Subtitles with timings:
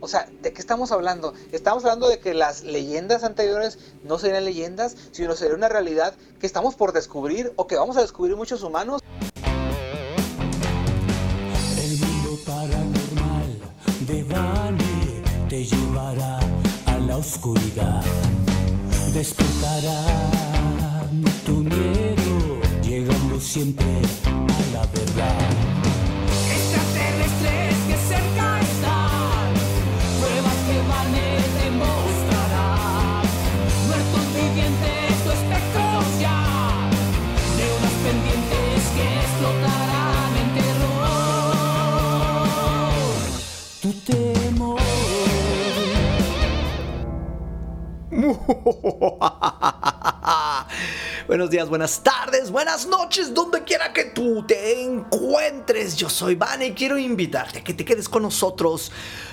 [0.00, 1.32] O sea, ¿de qué estamos hablando?
[1.52, 6.46] Estamos hablando de que las leyendas anteriores no serían leyendas, sino sería una realidad que
[6.46, 9.00] estamos por descubrir o que vamos a descubrir muchos humanos.
[11.78, 13.58] El mundo paranormal
[14.06, 16.40] de Bani te llevará
[16.84, 18.04] a la oscuridad.
[19.14, 21.08] Despertará
[21.46, 24.02] tu miedo, llegando siempre
[24.36, 25.67] a la verdad.
[51.26, 55.96] Buenos días, buenas tardes, buenas noches, donde quiera que tú te encuentres.
[55.96, 58.90] Yo soy Vane y quiero invitarte a que te quedes con nosotros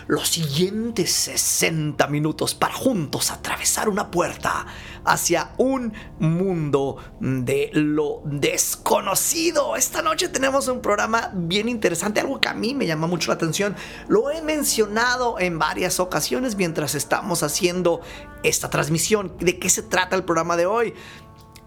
[0.08, 4.66] los siguientes 60 minutos para juntos atravesar una puerta
[5.06, 9.76] hacia un mundo de lo desconocido.
[9.76, 13.36] Esta noche tenemos un programa bien interesante, algo que a mí me llama mucho la
[13.36, 13.76] atención.
[14.08, 18.02] Lo he mencionado en varias ocasiones mientras estamos haciendo
[18.44, 19.34] esta transmisión.
[19.40, 20.94] ¿De qué se trata el programa de hoy?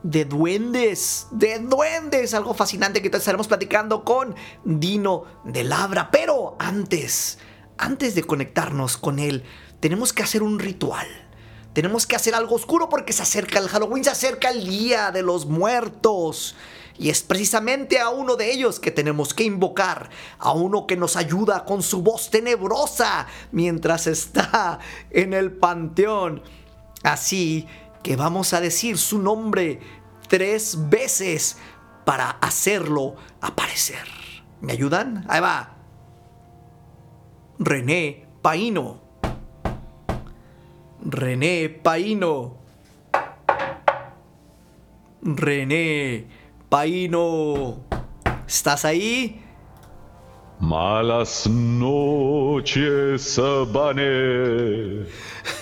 [0.03, 6.11] de duendes, de duendes, algo fascinante que estaremos platicando con Dino de Labra.
[6.11, 7.39] Pero antes,
[7.77, 9.45] antes de conectarnos con él,
[9.81, 11.28] tenemos que hacer un ritual.
[11.73, 15.23] Tenemos que hacer algo oscuro porque se acerca el Halloween, se acerca el Día de
[15.23, 16.57] los Muertos.
[16.99, 21.15] Y es precisamente a uno de ellos que tenemos que invocar, a uno que nos
[21.15, 26.43] ayuda con su voz tenebrosa mientras está en el panteón.
[27.05, 27.69] Así
[28.03, 29.79] que vamos a decir su nombre
[30.29, 31.57] tres veces
[32.05, 34.07] para hacerlo aparecer.
[34.61, 35.25] ¿Me ayudan?
[35.29, 35.77] Ahí va.
[37.61, 39.08] René Paino.
[41.05, 42.57] René Paino.
[45.23, 46.27] René
[46.69, 47.85] Paino.
[48.47, 49.45] ¿Estás ahí?
[50.61, 53.41] Malas noches,
[53.73, 55.07] Vane.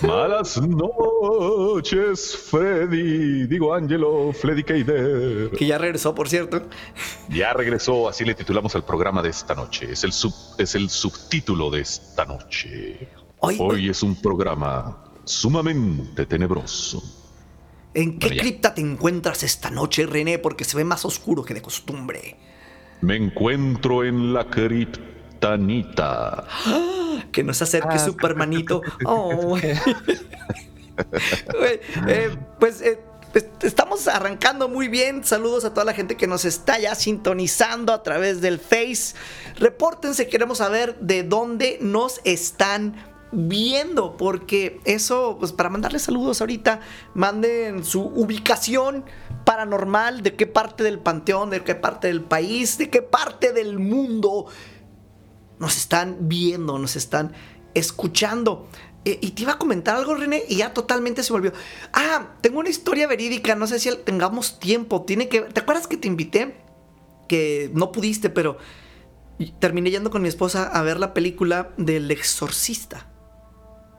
[0.01, 3.47] Malas noches, Freddy.
[3.47, 5.51] Digo, Angelo, Freddy Keider.
[5.51, 6.63] Que ya regresó, por cierto.
[7.29, 9.93] Ya regresó, así le titulamos al programa de esta noche.
[9.93, 13.09] Es el, sub, es el subtítulo de esta noche.
[13.41, 17.03] Hoy, Hoy es un programa sumamente tenebroso.
[17.93, 20.39] ¿En qué cripta te encuentras esta noche, René?
[20.39, 22.37] Porque se ve más oscuro que de costumbre.
[23.01, 26.47] Me encuentro en la criptanita.
[27.33, 27.99] Que no se acerque Ah.
[27.99, 28.81] Supermanito.
[29.05, 29.59] Oh.
[32.09, 32.99] Eh, pues eh,
[33.33, 35.23] pues, estamos arrancando muy bien.
[35.25, 39.15] Saludos a toda la gente que nos está ya sintonizando a través del Face.
[39.59, 42.95] Repórtense, queremos saber de dónde nos están
[43.33, 44.17] viendo.
[44.17, 46.81] Porque eso, pues para mandarles saludos ahorita,
[47.15, 49.05] manden su ubicación
[49.45, 53.79] paranormal, de qué parte del panteón, de qué parte del país, de qué parte del
[53.79, 54.47] mundo
[55.59, 57.33] nos están viendo, nos están
[57.75, 58.69] escuchando.
[59.05, 61.53] Eh, y te iba a comentar algo, René, y ya totalmente se volvió.
[61.93, 65.03] Ah, tengo una historia verídica, no sé si tengamos tiempo.
[65.03, 65.43] Tiene que.
[65.43, 66.57] ¿Te acuerdas que te invité?
[67.29, 68.59] Que no pudiste, pero
[69.59, 73.07] terminé yendo con mi esposa a ver la película del exorcista.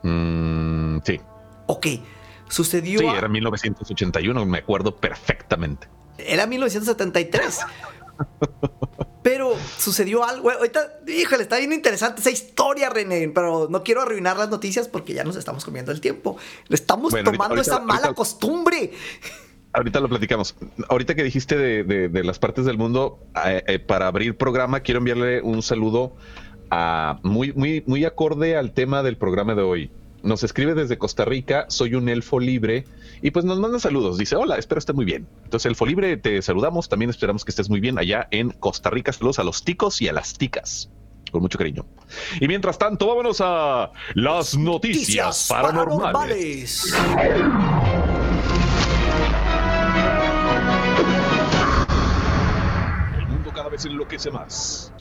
[0.03, 1.19] Mm, sí,
[1.67, 1.87] Ok,
[2.49, 2.99] sucedió.
[2.99, 5.87] sí, a- era 1981, me acuerdo perfectamente.
[6.17, 7.59] Era 1973.
[9.23, 10.49] Pero sucedió algo.
[10.49, 13.27] Ahorita, híjole, está bien interesante esa historia, René.
[13.29, 16.37] Pero no quiero arruinar las noticias porque ya nos estamos comiendo el tiempo.
[16.69, 18.93] Le estamos Bueno, ahorita- tomando esa ahorita- mala ahorita- costumbre.
[19.73, 20.55] Ahorita lo platicamos.
[20.87, 24.79] Ahorita que dijiste de, de- de las partes del mundo, eh, eh, para abrir programa,
[24.79, 26.15] quiero enviarle un saludo
[26.69, 29.91] a muy, muy, muy acorde al tema del programa de hoy.
[30.23, 32.85] Nos escribe desde Costa Rica, soy un elfo libre,
[33.21, 34.17] y pues nos manda saludos.
[34.17, 35.27] Dice, hola, espero esté muy bien.
[35.43, 36.89] Entonces, elfo libre, te saludamos.
[36.89, 39.13] También esperamos que estés muy bien allá en Costa Rica.
[39.13, 40.89] Saludos a los ticos y a las ticas.
[41.31, 41.85] Con mucho cariño.
[42.39, 46.93] Y mientras tanto, vámonos a las noticias, paranormales.
[53.17, 54.93] El mundo cada vez enloquece más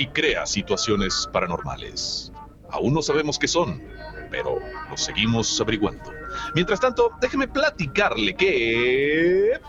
[0.00, 2.32] y crea situaciones paranormales.
[2.70, 3.82] Aún no sabemos qué son,
[4.30, 4.58] pero
[4.88, 6.10] lo seguimos averiguando.
[6.54, 9.60] Mientras tanto, déjeme platicarle que...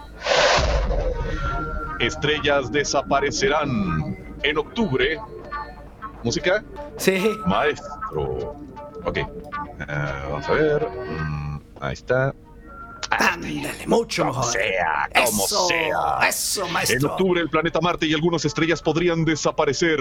[2.00, 5.20] Estrellas desaparecerán en octubre.
[6.24, 6.64] ¿Música?
[6.96, 7.30] Sí.
[7.46, 8.56] Maestro.
[9.04, 9.18] Ok.
[9.18, 9.28] Eh,
[10.30, 10.88] vamos a ver.
[10.88, 12.34] Mm, ahí está.
[13.34, 14.52] Ándale, mucho Como mejor.
[14.52, 16.28] sea, como eso, sea.
[16.28, 20.00] Eso, En octubre el planeta Marte y algunas estrellas podrían desaparecer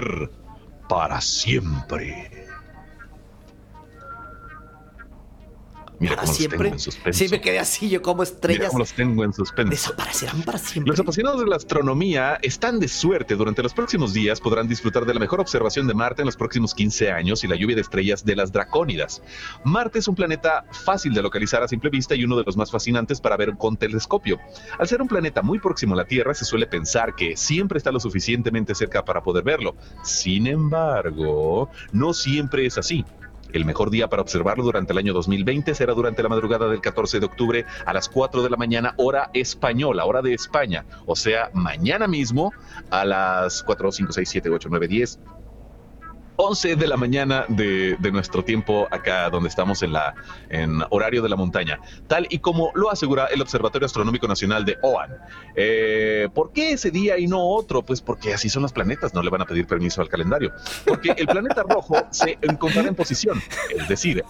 [0.89, 2.47] para siempre.
[6.01, 6.57] Mira para cómo los siempre.
[6.57, 7.19] tengo en suspenso.
[7.19, 9.69] Sí, me quedé así, yo como Mira estrellas cómo los tengo en suspenso.
[9.69, 10.89] desaparecerán para siempre.
[10.91, 13.35] Los apasionados de la astronomía están de suerte.
[13.35, 16.73] Durante los próximos días podrán disfrutar de la mejor observación de Marte en los próximos
[16.73, 19.21] 15 años y la lluvia de estrellas de las dracónidas.
[19.63, 22.71] Marte es un planeta fácil de localizar a simple vista y uno de los más
[22.71, 24.39] fascinantes para ver con telescopio.
[24.79, 27.91] Al ser un planeta muy próximo a la Tierra, se suele pensar que siempre está
[27.91, 29.75] lo suficientemente cerca para poder verlo.
[30.03, 33.05] Sin embargo, no siempre es así.
[33.53, 37.19] El mejor día para observarlo durante el año 2020 será durante la madrugada del 14
[37.19, 40.85] de octubre a las 4 de la mañana, hora española, hora de España.
[41.05, 42.53] O sea, mañana mismo
[42.89, 45.19] a las 4, 5, 6, 7, 8, 9, 10,
[46.41, 50.15] 11 de la mañana de, de nuestro tiempo acá donde estamos en la
[50.49, 54.77] en horario de la montaña, tal y como lo asegura el Observatorio Astronómico Nacional de
[54.81, 55.11] OAN.
[55.55, 57.83] Eh, ¿Por qué ese día y no otro?
[57.83, 60.51] Pues porque así son los planetas, no le van a pedir permiso al calendario.
[60.85, 63.39] Porque el planeta rojo se encontrará en posición,
[63.77, 64.23] es decir,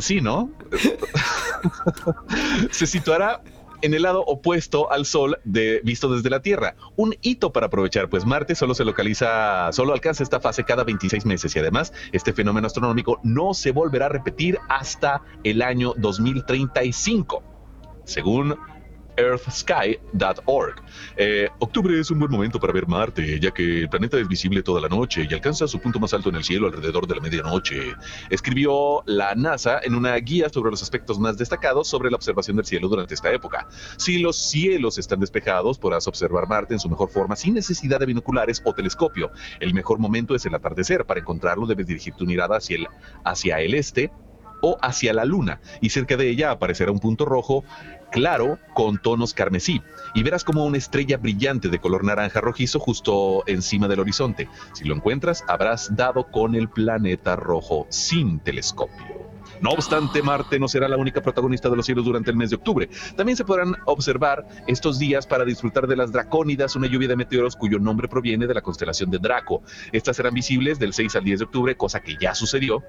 [0.00, 0.50] sí, ¿no?
[2.70, 3.40] se situará
[3.82, 6.76] en el lado opuesto al Sol de, visto desde la Tierra.
[6.96, 11.26] Un hito para aprovechar, pues Marte solo se localiza, solo alcanza esta fase cada 26
[11.26, 17.42] meses y además este fenómeno astronómico no se volverá a repetir hasta el año 2035,
[18.04, 18.56] según
[19.16, 20.82] earthsky.org.
[21.16, 24.62] Eh, octubre es un buen momento para ver Marte, ya que el planeta es visible
[24.62, 27.20] toda la noche y alcanza su punto más alto en el cielo alrededor de la
[27.20, 27.94] medianoche.
[28.30, 32.66] Escribió la NASA en una guía sobre los aspectos más destacados sobre la observación del
[32.66, 33.68] cielo durante esta época.
[33.96, 38.06] Si los cielos están despejados, podrás observar Marte en su mejor forma sin necesidad de
[38.06, 39.30] binoculares o telescopio.
[39.60, 41.04] El mejor momento es el atardecer.
[41.04, 42.86] Para encontrarlo debes dirigir tu mirada hacia el,
[43.24, 44.10] hacia el este
[44.60, 47.64] o hacia la luna y cerca de ella aparecerá un punto rojo
[48.16, 49.82] claro con tonos carmesí
[50.14, 54.48] y verás como una estrella brillante de color naranja rojizo justo encima del horizonte.
[54.72, 59.28] Si lo encuentras, habrás dado con el planeta rojo sin telescopio.
[59.60, 62.56] No obstante, Marte no será la única protagonista de los cielos durante el mes de
[62.56, 62.88] octubre.
[63.16, 67.54] También se podrán observar estos días para disfrutar de las Dracónidas, una lluvia de meteoros
[67.54, 69.62] cuyo nombre proviene de la constelación de Draco.
[69.92, 72.82] Estas serán visibles del 6 al 10 de octubre, cosa que ya sucedió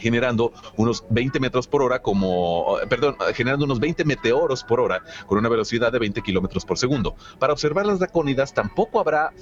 [0.00, 5.38] generando unos 20 metros por hora como, perdón, generando unos 20 meteoros por hora con
[5.38, 7.14] una velocidad de 20 kilómetros por segundo.
[7.38, 9.32] Para observar las dracónidas tampoco habrá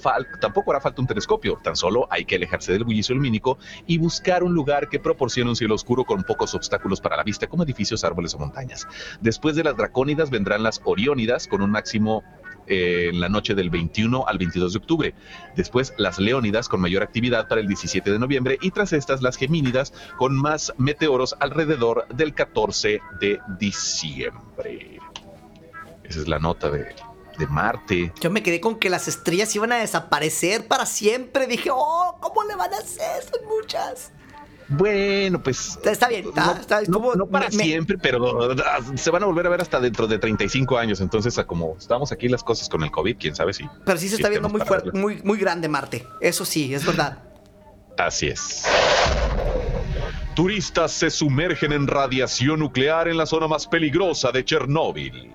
[0.41, 3.57] tampoco hará falta un telescopio, tan solo hay que alejarse del bullicio lumínico
[3.87, 7.47] y buscar un lugar que proporcione un cielo oscuro con pocos obstáculos para la vista,
[7.47, 8.87] como edificios, árboles o montañas.
[9.21, 12.23] Después de las dracónidas vendrán las oriónidas con un máximo
[12.69, 15.13] eh, en la noche del 21 al 22 de octubre.
[15.55, 19.37] Después las Leónidas con mayor actividad para el 17 de noviembre y tras estas las
[19.37, 24.99] Gemínidas con más meteoros alrededor del 14 de diciembre.
[26.03, 26.87] Esa es la nota de,
[27.39, 28.13] de Marte.
[28.21, 31.47] Yo me quedé con que las estrellas iban a desaparecer para siempre.
[31.47, 33.23] Dije, oh, ¿cómo le van a hacer?
[33.23, 34.11] Son muchas.
[34.69, 35.79] Bueno, pues.
[35.83, 39.23] Está bien, está, no, está- no- estuvo- no para me- siempre, pero ah, se van
[39.23, 41.01] a volver a ver hasta dentro de 35 años.
[41.01, 43.65] Entonces, a como estamos aquí las cosas con el COVID, quién sabe si.
[43.83, 46.05] Pero sí se está viendo muy fuerte, muy, muy grande Marte.
[46.21, 47.17] Eso sí, es verdad.
[47.97, 48.63] Así es.
[50.35, 55.31] Turistas se sumergen en radiación nuclear en la zona más peligrosa de Chernóbil.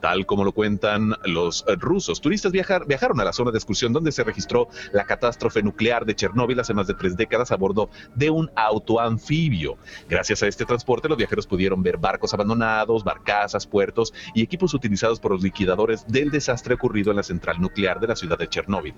[0.00, 3.92] Tal como lo cuentan los eh, rusos, turistas viajar- viajaron a la zona de excursión
[3.92, 7.90] donde se registró la catástrofe nuclear de Chernóbil hace más de tres décadas a bordo
[8.14, 9.78] de un auto anfibio.
[10.08, 15.18] Gracias a este transporte, los viajeros pudieron ver barcos abandonados, barcazas, puertos y equipos utilizados
[15.18, 18.94] por los liquidadores del desastre ocurrido en la central nuclear de la ciudad de Chernóbil.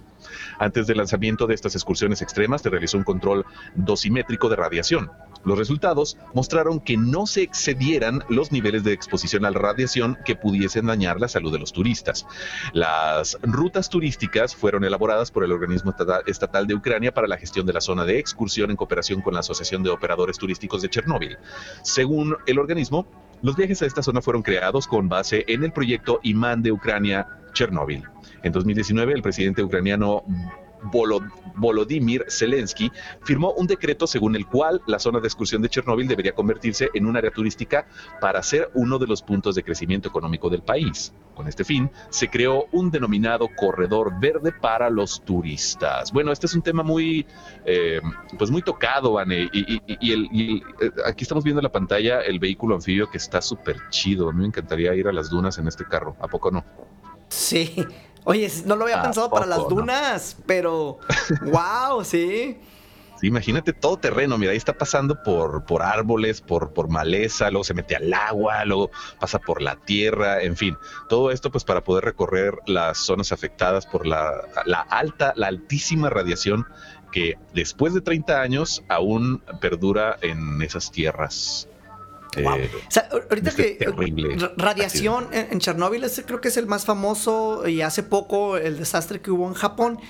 [0.59, 5.11] Antes del lanzamiento de estas excursiones extremas, se realizó un control dosimétrico de radiación.
[5.45, 10.35] Los resultados mostraron que no se excedieran los niveles de exposición a la radiación que
[10.35, 12.27] pudiesen dañar la salud de los turistas.
[12.73, 17.65] Las rutas turísticas fueron elaboradas por el organismo estata- estatal de Ucrania para la gestión
[17.67, 21.39] de la zona de excursión en cooperación con la Asociación de Operadores Turísticos de Chernóbil.
[21.83, 23.07] Según el organismo,
[23.43, 27.29] los viajes a esta zona fueron creados con base en el proyecto Imán de Ucrania
[27.53, 28.03] Chernóbil.
[28.43, 30.25] En 2019, el presidente ucraniano
[30.83, 31.21] Volo-
[31.57, 32.91] Volodymyr Zelensky
[33.23, 37.07] firmó un decreto según el cual la zona de excursión de Chernóbil debería convertirse en
[37.07, 37.87] un área turística
[38.21, 41.13] para ser uno de los puntos de crecimiento económico del país.
[41.35, 46.13] Con este fin, se creó un denominado corredor verde para los turistas.
[46.13, 47.27] Bueno, este es un tema muy,
[47.65, 48.01] eh,
[48.37, 52.39] pues muy tocado, Vane, y, el- y eh, aquí estamos viendo en la pantalla el
[52.41, 54.29] vehículo anfibio que está súper chido.
[54.29, 56.17] A mí me encantaría ir a las dunas en este carro.
[56.21, 56.65] ¿A poco no?
[57.29, 57.87] Sí.
[58.29, 59.69] Oye, no lo había ¿A pensado para las no?
[59.69, 60.99] dunas, pero
[61.43, 62.59] wow, sí.
[63.19, 67.65] Sí, imagínate todo terreno, mira, ahí está pasando por, por árboles, por, por maleza, luego
[67.65, 70.77] se mete al agua, luego pasa por la tierra, en fin,
[71.09, 74.35] todo esto pues para poder recorrer las zonas afectadas por la,
[74.67, 76.65] la alta, la altísima radiación
[77.11, 81.68] que después de 30 años aún perdura en esas tierras.
[82.43, 82.57] Wow.
[82.57, 86.49] Eh, O sea, ahorita este que terrible ra- radiación en, en Chernóbil ese creo que
[86.49, 90.01] es el más famoso y hace poco el desastre que hubo en Japón.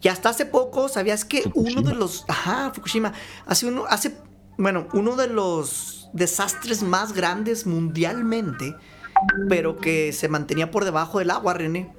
[0.00, 1.80] Y hasta hace poco, ¿sabías que Fukushima.
[1.80, 3.12] uno de los ajá, Fukushima,
[3.46, 4.16] hace uno hace
[4.56, 8.74] bueno, uno de los desastres más grandes mundialmente,
[9.48, 11.92] pero que se mantenía por debajo del agua, René,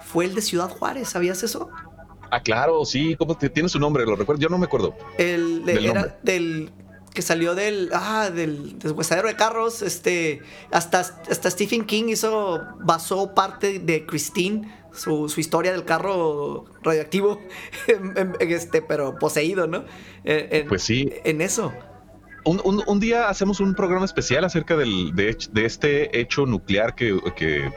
[0.00, 1.70] fue el de Ciudad Juárez, ¿sabías eso?
[2.30, 4.04] Ah, claro, sí, ¿cómo te, tiene su nombre?
[4.06, 4.94] Lo recuerdo, yo no me acuerdo.
[5.18, 6.14] El Del era nombre.
[6.22, 6.70] del
[7.14, 10.40] que salió del ah del deshuesadero de carros, este
[10.70, 17.38] hasta hasta Stephen King hizo basó parte de Christine su, su historia del carro radioactivo
[17.88, 19.84] en- en- en este pero poseído, ¿no?
[20.24, 21.10] En, en- Pues sí.
[21.24, 21.72] en eso.
[22.44, 26.94] Un, un- un día hacemos un programa especial acerca del, de, de este hecho nuclear
[26.94, 27.70] que, que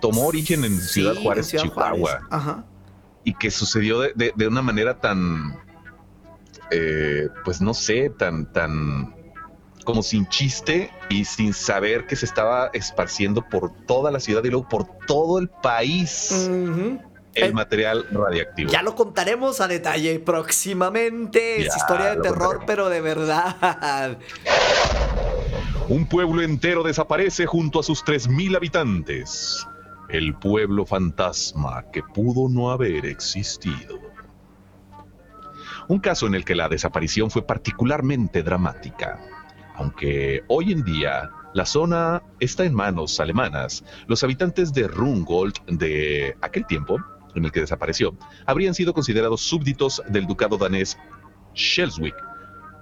[0.00, 2.26] tomó origen en Sí, Ciudad Juárez, en Ciudad Chihuahua, Juárez.
[2.30, 2.64] Ajá.
[3.24, 5.56] y que sucedió de, de- de una manera tan,
[6.70, 9.14] eh, pues no sé, tan, tan
[9.84, 14.50] como sin chiste y sin saber que se estaba esparciendo por toda la ciudad y
[14.50, 16.30] luego por todo el país
[17.34, 18.70] el Eh, material radiactivo.
[18.70, 21.66] Ya lo contaremos a detalle próximamente.
[21.66, 22.64] es historia de terror, contaremos.
[22.66, 24.18] pero de verdad.
[25.88, 29.66] Un pueblo entero desaparece junto a sus 3.000 habitantes.
[30.10, 33.98] El pueblo fantasma que pudo no haber existido.
[35.88, 39.18] Un caso en el que la desaparición fue particularmente dramática.
[39.74, 46.36] Aunque hoy en día la zona está en manos alemanas, los habitantes de Rungold de
[46.42, 46.98] aquel tiempo,
[47.34, 50.98] en el que desapareció, habrían sido considerados súbditos del ducado danés
[51.54, 52.14] Schleswig.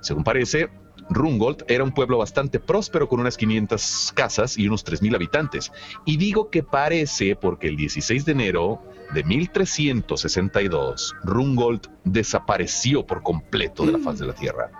[0.00, 0.68] Según parece,
[1.08, 5.72] Rungold era un pueblo bastante próspero con unas 500 casas y unos 3.000 habitantes.
[6.04, 8.82] Y digo que parece porque el 16 de enero
[9.14, 14.70] de 1362, Rungold desapareció por completo de la faz de la tierra.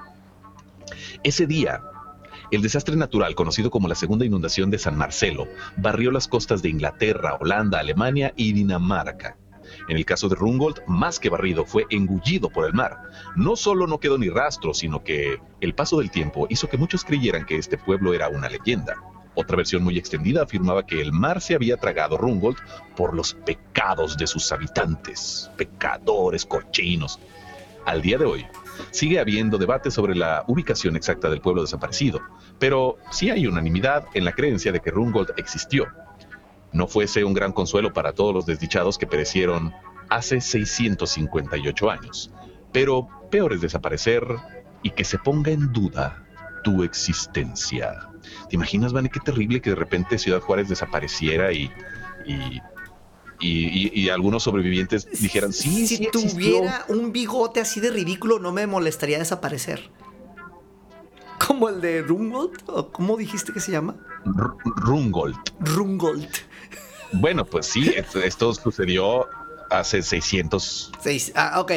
[1.23, 1.81] Ese día,
[2.51, 6.69] el desastre natural, conocido como la segunda inundación de San Marcelo, barrió las costas de
[6.69, 9.37] Inglaterra, Holanda, Alemania y Dinamarca.
[9.89, 12.99] En el caso de Rungold, más que barrido, fue engullido por el mar.
[13.35, 17.05] No solo no quedó ni rastro, sino que el paso del tiempo hizo que muchos
[17.05, 18.97] creyeran que este pueblo era una leyenda.
[19.37, 22.57] Otra versión muy extendida afirmaba que el mar se había tragado Rungold
[22.97, 27.21] por los pecados de sus habitantes, pecadores cochinos.
[27.85, 28.47] Al día de hoy,
[28.91, 32.23] sigue habiendo debate sobre la ubicación exacta del pueblo desaparecido,
[32.59, 35.87] pero sí hay unanimidad en la creencia de que Rungold existió.
[36.73, 39.75] No fuese un gran consuelo para todos los desdichados que perecieron
[40.09, 42.33] hace 658 años,
[42.73, 44.25] pero peor es desaparecer
[44.83, 46.25] y que se ponga en duda
[46.65, 48.09] tu existencia.
[48.49, 51.71] ¿Te imaginas, Vane, qué terrible que de repente Ciudad Juárez desapareciera y,
[52.27, 52.61] y,
[53.41, 56.31] y- y- y algunos sobrevivientes dijeran, sí, si sí existió"?
[56.31, 59.91] tuviera un bigote así de ridículo, no me molestaría desaparecer.
[61.47, 63.95] Como el de Rungold, o ¿cómo dijiste que se llama?
[64.25, 65.37] R- Rungold.
[65.61, 66.29] Rungold.
[67.13, 67.93] Bueno, pues sí,
[68.25, 69.27] esto, sucedió
[69.71, 71.33] hace 600, Seis.
[71.35, 71.73] Ah, ok.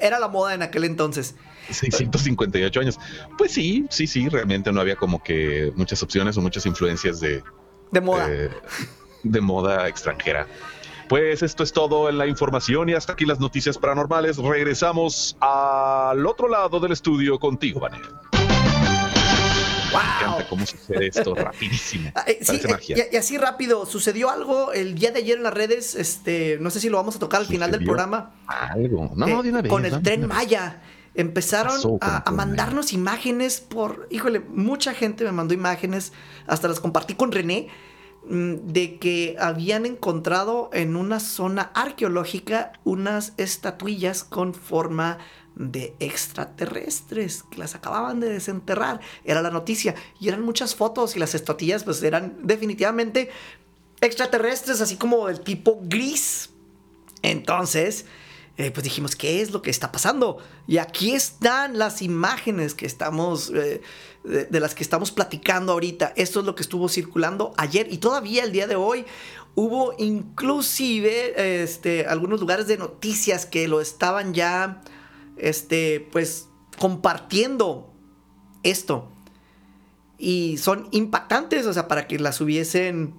[0.00, 1.34] Era la moda en aquel entonces.
[1.70, 2.98] 658 años.
[3.38, 7.42] Pues sí, sí, sí, realmente no había como que muchas opciones o muchas influencias de,
[7.90, 8.26] De moda.
[8.30, 8.50] eh,
[9.22, 10.46] de moda extranjera.
[11.08, 14.38] Pues esto es todo en la información y hasta aquí las noticias paranormales.
[14.38, 18.00] Regresamos al otro lado del estudio contigo, Vanel.
[19.92, 22.10] Me encanta cómo sucede esto rapidísimo.
[22.26, 25.94] Eh, sí, y, y así rápido, sucedió algo el día de ayer en las redes,
[25.94, 28.32] este, no sé si lo vamos a tocar al final del programa.
[28.46, 29.12] Algo.
[29.14, 29.70] No, eh, de una vez.
[29.70, 30.30] con el tren vez.
[31.14, 36.12] Empezaron a, mandarnos imágenes por, híjole, mucha gente me mandó imágenes,
[36.46, 37.68] hasta las compartí con René,
[38.28, 45.18] mm, de que habían encontrado en una zona arqueológica unas estatuillas con forma
[45.56, 49.00] de extraterrestres que las acababan de desenterrar.
[49.24, 53.30] Era la noticia y eran muchas fotos y las estatuillas pues eran definitivamente
[54.00, 56.50] extraterrestres, así como del tipo gris.
[57.22, 58.06] Entonces,
[58.56, 60.38] eh, pues dijimos, ¿qué es lo que está pasando?
[60.66, 63.82] Y aquí están las imágenes que estamos, eh,
[64.24, 66.14] de, las que estamos platicando ahorita.
[66.16, 69.04] Esto es lo que estuvo circulando ayer y todavía el día de hoy.
[69.56, 74.82] Hubo inclusive este, algunos lugares de noticias que lo estaban ya,
[75.36, 77.92] este, pues, compartiendo
[78.62, 79.10] esto.
[80.18, 83.14] Y son impactantes, o sea, para que las hubiesen,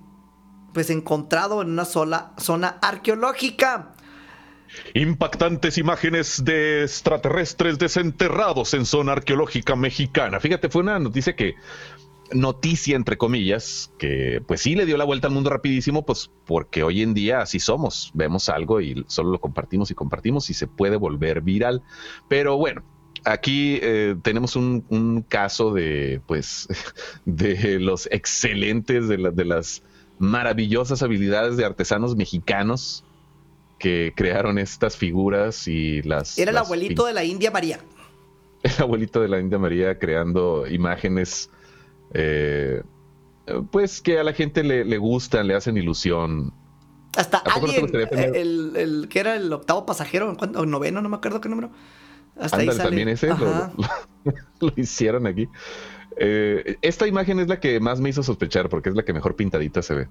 [0.74, 3.96] pues, encontrado en una sola zona arqueológica.
[4.94, 10.40] Impactantes imágenes de extraterrestres desenterrados en zona arqueológica mexicana.
[10.40, 11.56] Fíjate, fue una noticia que,
[12.32, 16.84] noticia entre comillas, que pues sí le dio la vuelta al mundo rapidísimo, pues porque
[16.84, 18.12] hoy en día así somos.
[18.14, 21.84] Vemos algo y solo lo compartimos y compartimos y se puede volver viral.
[22.28, 22.84] Pero bueno,
[23.24, 26.68] aquí eh, tenemos un, caso de, pues,
[27.26, 29.84] de los excelentes, de las
[30.18, 33.04] maravillosas habilidades de artesanos mexicanos
[33.80, 36.38] que crearon estas figuras y las...
[36.38, 37.80] Era el las abuelito de la India María.
[38.64, 41.52] El abuelito de la India María creando imágenes,
[42.14, 42.82] eh,
[43.72, 46.52] pues que a la gente le, le gustan, le hacen ilusión.
[47.16, 51.02] Hasta ¿A poco no alguien, tener- el, el que era el octavo pasajero, o noveno,
[51.02, 51.70] no me acuerdo qué número.
[52.40, 52.84] Hasta ahí sale.
[52.84, 53.72] también ese lo, Ajá.
[54.24, 54.34] lo-
[54.68, 55.48] lo hicieron aquí.
[56.18, 59.36] Eh, esta imagen es la que más me hizo sospechar porque es la que mejor
[59.36, 60.08] pintadita se ve.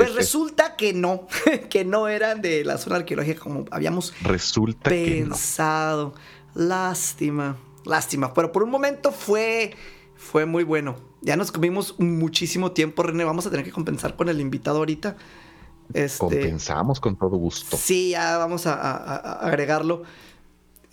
[0.00, 1.26] Pues es- resulta que no,
[1.70, 5.30] que no eran de la zona arqueológica como habíamos Resulta que no.
[5.34, 6.14] pensado.
[6.54, 8.34] Lástima, lástima.
[8.34, 9.74] Pero por un momento fue,
[10.16, 10.96] fue muy bueno.
[11.22, 13.24] Ya nos comimos muchísimo tiempo, René.
[13.24, 15.16] Vamos a tener que compensar con el invitado ahorita.
[15.92, 17.76] Este, Compensamos con todo gusto.
[17.76, 20.02] sí, ya vamos a, a- a- a agregarlo.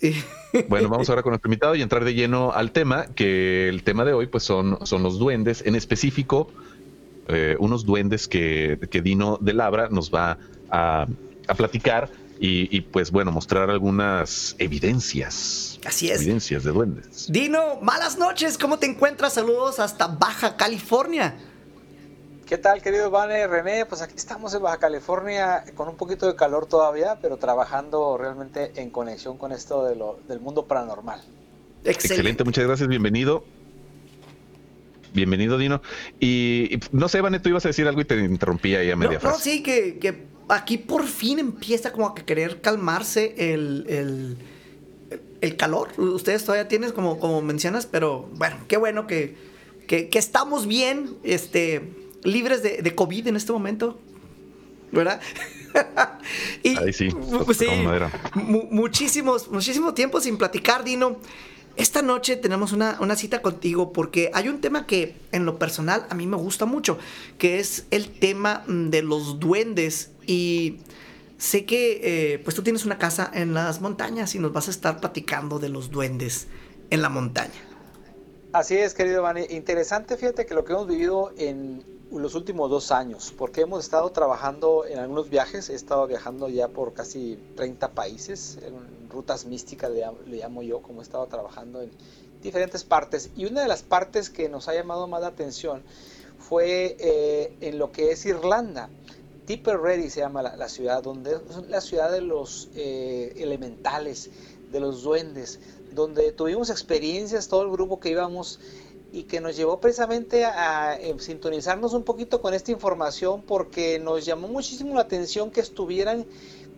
[0.68, 4.04] Bueno, vamos ahora con nuestro invitado y entrar de lleno al tema, que el tema
[4.04, 6.50] de hoy pues son, son los duendes, en específico
[7.28, 10.38] eh, unos duendes que, que Dino de Labra nos va
[10.70, 11.06] a,
[11.46, 15.80] a platicar y, y, pues bueno, mostrar algunas evidencias.
[15.84, 16.20] Así es.
[16.20, 17.26] Evidencias de duendes.
[17.30, 18.56] Dino, malas noches.
[18.58, 19.34] ¿Cómo te encuentras?
[19.34, 21.36] Saludos hasta Baja California.
[22.46, 23.84] ¿Qué tal, querido Vane, René?
[23.84, 28.72] Pues aquí estamos en Baja California con un poquito de calor todavía, pero trabajando realmente
[28.76, 31.20] en conexión con esto de lo, del mundo paranormal.
[31.84, 31.90] Excelente.
[31.90, 33.44] Excelente, muchas gracias, bienvenido.
[35.14, 35.82] Bienvenido, Dino.
[36.20, 38.94] Y, y, no sé, Vane, tú ibas a decir algo y te interrumpí ahí a
[38.94, 39.42] No, media no, frase.
[39.42, 44.36] sí, que, que aquí por fin empieza como a que querer calmarse el, el,
[45.40, 45.88] el calor.
[45.98, 49.36] Ustedes todavía tienen, como, como mencionas, pero bueno, qué bueno que,
[49.86, 51.82] que, que estamos bien, este,
[52.22, 53.98] libres de, de COVID en este momento.
[54.90, 55.20] ¿Verdad?
[56.62, 57.10] y, Ahí sí,
[57.44, 57.66] pues sí,
[58.70, 61.18] muchísimos, muchísimo tiempo sin platicar, Dino.
[61.78, 66.06] Esta noche tenemos una, una cita contigo porque hay un tema que en lo personal
[66.10, 66.98] a mí me gusta mucho,
[67.38, 70.78] que es el tema mm, de los duendes y
[71.38, 74.72] sé que eh, pues tú tienes una casa en las montañas y nos vas a
[74.72, 76.48] estar platicando de los duendes
[76.90, 77.54] en la montaña.
[78.52, 79.46] Así es, querido Vane.
[79.48, 84.10] Interesante, fíjate que lo que hemos vivido en los últimos dos años, porque hemos estado
[84.10, 88.58] trabajando en algunos viajes, he estado viajando ya por casi 30 países,
[89.10, 91.90] rutas místicas le, llam- le llamo yo, como he estado trabajando en
[92.42, 93.30] diferentes partes.
[93.36, 95.82] Y una de las partes que nos ha llamado más la atención
[96.38, 98.88] fue eh, en lo que es Irlanda.
[99.46, 104.30] Tipperary se llama la, la ciudad, donde es la ciudad de los eh, elementales,
[104.70, 105.58] de los duendes,
[105.92, 108.60] donde tuvimos experiencias, todo el grupo que íbamos,
[109.10, 113.98] y que nos llevó precisamente a, a, eh, sintonizarnos un poquito con esta información porque
[113.98, 116.26] nos llamó muchísimo la atención que estuvieran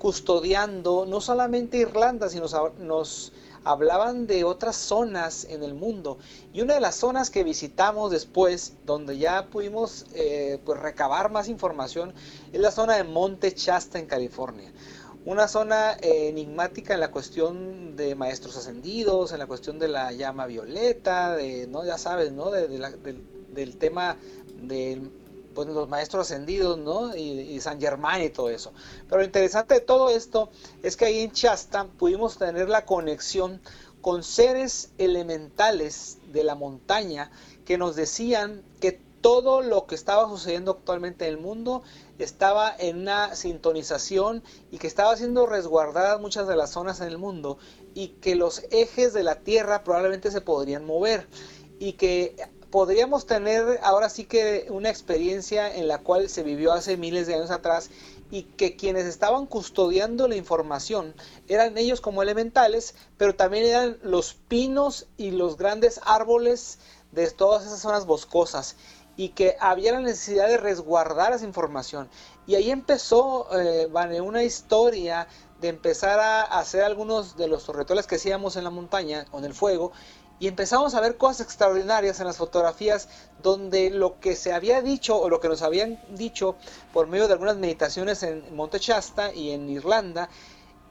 [0.01, 2.47] custodiando no solamente Irlanda, sino
[2.79, 3.33] nos,
[3.65, 6.19] hablaban de otras zonas en el mundo.
[6.53, 11.49] Y una de las zonas que visitamos después, donde ya pudimos eh, pues recabar más
[11.49, 12.15] información,
[12.53, 14.73] es la zona de Monte Shasta en California
[15.27, 20.13] una zona eh, enigmática en la cuestión de maestros ascendidos, en la cuestión de la
[20.13, 21.85] llama violeta, de, ¿no?
[21.85, 22.51] ya sabes, ¿no?
[22.51, 22.83] Del,
[23.53, 24.17] del tema
[24.63, 25.03] de
[25.55, 27.15] pues, los maestros ascendidos, ¿no?
[27.17, 28.73] Y, San Germán y todo eso.
[29.09, 30.51] Pero lo interesante de todo esto
[30.83, 33.61] es que ahí en Shasta pudimos tener la conexión
[34.01, 37.31] con seres elementales de la montaña
[37.67, 41.83] que nos decían que todo lo que estaba sucediendo actualmente en el mundo
[42.19, 47.19] estaba en una sintonización y que estaba siendo resguardadas muchas de las zonas en el
[47.19, 47.59] mundo
[47.95, 51.29] y que los ejes de la Tierra probablemente se podrían mover
[51.79, 52.37] y que
[52.71, 57.35] podríamos tener ahora sí que una experiencia en la cual se vivió hace miles de
[57.35, 57.91] años atrás
[58.31, 61.15] y que quienes estaban custodiando la información
[61.49, 66.79] eran ellos como elementales, pero también eran los pinos y los grandes árboles
[67.13, 68.77] de todas esas zonas boscosas
[69.17, 72.09] y que había la necesidad de resguardar esa información.
[72.47, 75.27] Y ahí empezó, eh, Vane, una historia
[75.61, 79.53] de empezar a hacer algunos de los rituales que hacíamos en la montaña con el
[79.53, 79.93] fuego
[80.40, 83.09] y empezamos a ver cosas extraordinarias en las fotografías
[83.42, 86.57] donde lo que se había dicho o lo que nos habían dicho
[86.92, 90.31] por medio de algunas meditaciones en Monte Shasta y en Irlanda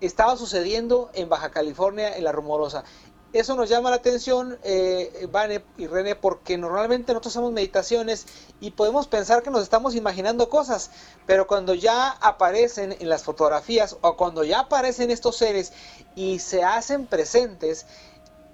[0.02, 2.84] estaba sucediendo en Baja California en la Rumorosa.
[3.32, 8.26] Eso nos llama la atención, eh, Vane y René, porque normalmente nosotros hacemos meditaciones
[8.60, 10.90] y podemos pensar que nos estamos imaginando cosas,
[11.28, 15.74] pero cuando ya aparecen en las fotografías o cuando ya aparecen estos seres
[16.16, 17.86] y se hacen presentes,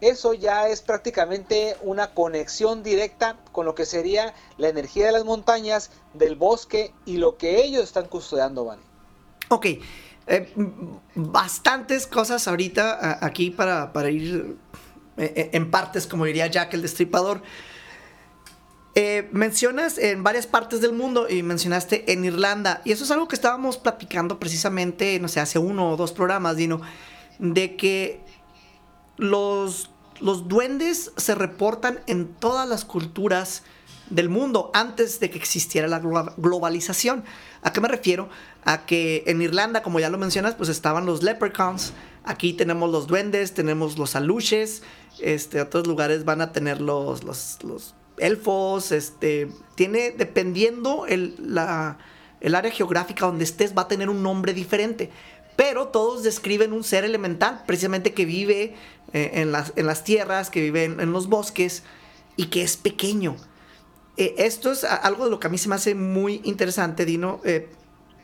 [0.09, 5.25] eso ya es prácticamente una conexión directa con lo que sería la energía de las
[5.25, 8.81] montañas, del bosque y lo que ellos están custodiando, Vane.
[9.49, 9.65] Ok,
[10.27, 10.51] Eh,
[11.13, 14.57] bastantes cosas ahorita aquí para, para ir
[15.17, 17.43] eh, eh, en partes, como diría Jack el Destripador.
[19.31, 22.81] mencionas en varias partes del mundo y mencionaste en Irlanda.
[22.85, 26.55] Y eso es algo que estábamos platicando precisamente, no sé, hace uno o dos programas,
[26.55, 26.81] Dino,
[27.37, 28.21] de que
[29.17, 33.63] los, los duendes se reportan en todas las culturas
[34.09, 37.23] del mundo antes de que existiera la globalización.
[37.63, 38.29] ¿A qué me refiero?
[38.63, 41.93] A que en Irlanda, como ya lo mencionas, pues estaban los leprechauns.
[42.23, 44.83] Aquí tenemos los duendes, tenemos los aluches.
[45.19, 48.91] Este, otros lugares van a tener los, los, elfos.
[48.91, 51.97] Este, tiene, dependiendo el, la,
[52.41, 55.09] el área geográfica donde estés, va a tener un nombre diferente.
[55.55, 58.75] Pero todos describen un ser elemental, precisamente que vive
[59.15, 61.81] eh, en, las, en, las, tierras, que vive en los bosques
[62.37, 63.35] y que es pequeño.
[64.17, 67.41] Eh, esto es algo de lo que a mí se me hace muy interesante, Dino,
[67.43, 67.69] eh,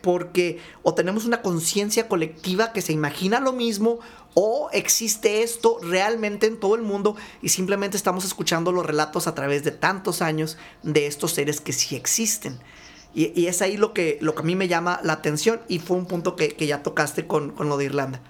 [0.02, 4.00] porque o tenemos una conciencia colectiva que se imagina lo mismo
[4.34, 9.36] o existe esto realmente en todo el mundo y simplemente estamos escuchando los relatos a
[9.36, 12.60] través de tantos años de estos seres que sí existen.
[13.14, 15.98] Y, es ahí lo que, lo que a mí me llama la atención y fue
[15.98, 18.22] un punto que, ya tocaste con, con lo de Irlanda.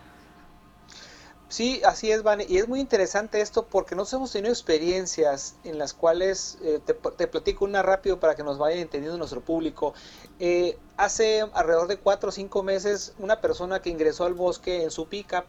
[1.52, 2.46] Sí, así es, Vane.
[2.48, 6.94] Y es muy interesante esto porque nos hemos tenido experiencias en las cuales, eh, te,
[7.28, 9.94] platico una rápido para que nos vaya entendiendo nuestro público.
[10.40, 14.92] Eh, hace alrededor de cuatro o cinco meses, una persona que ingresó al bosque en
[14.92, 15.44] su pickup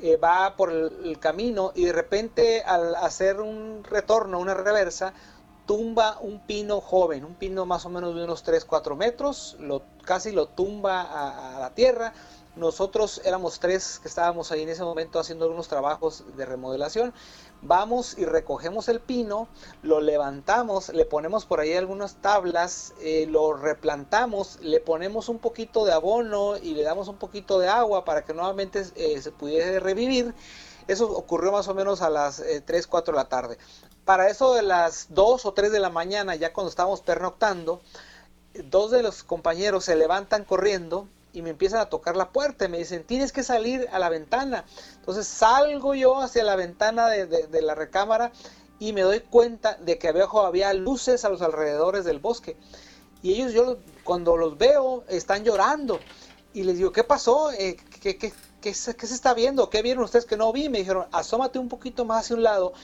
[0.00, 5.14] eh, va por el, camino y de repente al hacer un retorno, una reversa,
[5.66, 9.82] tumba un pino joven, un pino más o menos de unos 3, 4 metros, lo,
[10.04, 12.12] casi lo tumba a la tierra
[12.56, 17.12] nosotros éramos tres que estábamos ahí en ese momento haciendo algunos trabajos de remodelación.
[17.62, 19.48] Vamos y recogemos el pino,
[19.82, 25.84] lo levantamos, le ponemos por ahí algunas tablas, eh, lo replantamos, le ponemos un poquito
[25.84, 29.80] de abono y le damos un poquito de agua para que nuevamente eh, se pudiese
[29.80, 30.34] revivir.
[30.86, 33.58] Eso ocurrió más o menos a las 3, eh, 4 de la tarde.
[34.04, 37.80] Para eso de las 2 o 3 de la mañana, ya cuando estábamos pernoctando,
[38.64, 42.68] dos de los compañeros se levantan corriendo y me empiezan a tocar la puerta y
[42.68, 44.64] me dicen, tienes que salir a la ventana.
[44.94, 48.30] Entonces salgo yo hacia la ventana de, la recámara
[48.78, 52.56] y me doy cuenta de que abajo había luces a los alrededores del bosque.
[53.20, 55.98] Y ellos, yo cuando los veo, están llorando.
[56.52, 57.50] Y les digo, ¿qué pasó?
[57.50, 59.70] Eh, ¿qué, qué, qué, se, está viendo?
[59.70, 60.68] ¿Qué vieron ustedes que no vi?
[60.68, 62.74] Me dijeron, asómate un poquito más hacia un lado.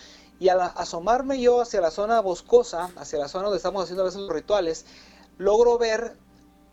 [0.41, 4.07] Y al asomarme yo hacia la zona boscosa, hacia la zona donde estamos haciendo a
[4.07, 4.87] veces los rituales,
[5.39, 6.17] logro ver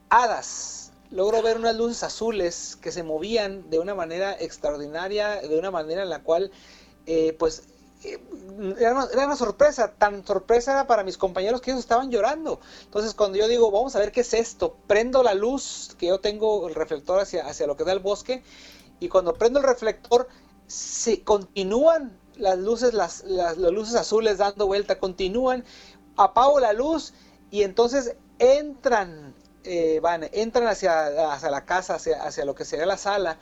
[0.09, 5.71] hadas logro ver unas luces azules que se movían de una manera extraordinaria, de una
[5.71, 6.51] manera en la cual,
[7.05, 7.63] eh, pues,
[8.03, 8.19] eh,
[8.79, 12.59] era, una, sorpresa, tan sorpresa era para mis compañeros que ellos estaban llorando.
[12.83, 16.19] Entonces, cuando yo digo, vamos a ver qué es esto, prendo la luz, que yo
[16.19, 18.43] tengo el reflector hacia, hacia lo que da el bosque,
[18.99, 20.27] y cuando prendo el reflector,
[20.67, 25.63] se continúan las luces, las, las luces azules dando vuelta, continúan,
[26.17, 27.13] apago la luz
[27.51, 29.33] y entonces entran
[29.67, 33.37] eh, van, entran hacia, hacia la casa, hacia, hacia, lo que sería la sala,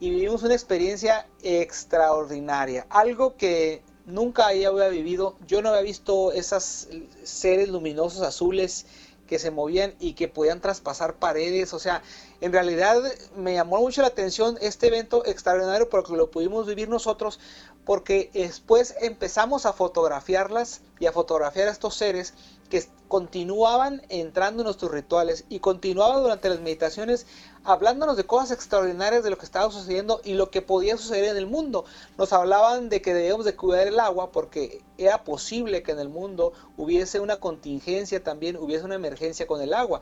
[0.00, 2.86] y vivimos una experiencia extraordinaria.
[2.88, 5.36] Algo que nunca había vivido.
[5.46, 6.88] Yo no había visto esos
[7.22, 8.86] seres luminosos azules
[9.26, 11.72] que se movían y que podían traspasar paredes.
[11.72, 12.02] O sea,
[12.40, 13.00] en realidad
[13.36, 17.38] me llamó mucho la atención este evento extraordinario porque lo pudimos vivir nosotros,
[17.84, 22.34] porque después empezamos a fotografiarlas y a fotografiar a estos seres
[22.70, 27.26] que continuaban entrando en nuestros rituales y continuaban durante las meditaciones
[27.64, 31.36] hablándonos de cosas extraordinarias de lo que estaba sucediendo y lo que podía suceder en
[31.36, 31.84] el mundo.
[32.16, 36.08] Nos hablaban de que debíamos de cuidar el agua porque era posible que en el
[36.08, 40.00] mundo hubiese una contingencia también, hubiese una emergencia con el agua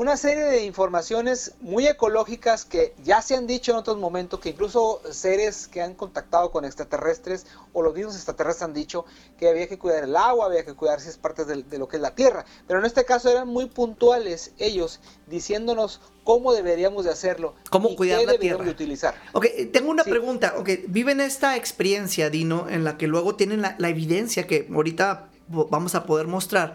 [0.00, 4.48] una serie de informaciones muy ecológicas que ya se han dicho en otros momentos, que
[4.48, 9.04] incluso seres que han contactado con extraterrestres o los mismos extraterrestres han dicho
[9.38, 11.96] que había que cuidar el agua, había que cuidar si es parte de, lo que
[11.96, 12.46] es la Tierra.
[12.66, 17.54] Pero en este caso eran muy puntuales ellos diciéndonos cómo deberíamos de hacerlo.
[17.68, 18.64] Cómo cuidar la Tierra.
[18.64, 19.14] De utilizar.
[19.32, 20.54] Ok, tengo una pregunta.
[20.56, 25.94] Ok, viven esta experiencia, Dino, en la que luego tienen la evidencia que ahorita vamos
[25.94, 26.74] a poder mostrar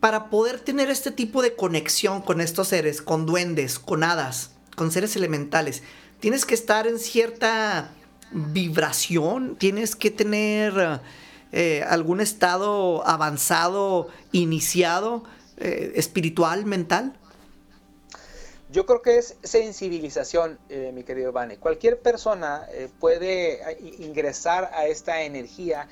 [0.00, 4.92] para poder tener este tipo de conexión con estos seres, con duendes, con hadas, con
[4.92, 5.82] seres elementales,
[6.20, 7.90] tienes que estar en cierta
[8.30, 11.00] vibración, tienes que tener
[11.52, 15.24] eh, algún estado avanzado, iniciado,
[15.56, 17.16] eh, espiritual, mental.
[18.70, 21.56] Yo creo que es sensibilización, eh, mi querido Vane.
[21.56, 22.66] Cualquier persona
[23.00, 23.60] puede
[23.98, 25.88] ingresar a esta energía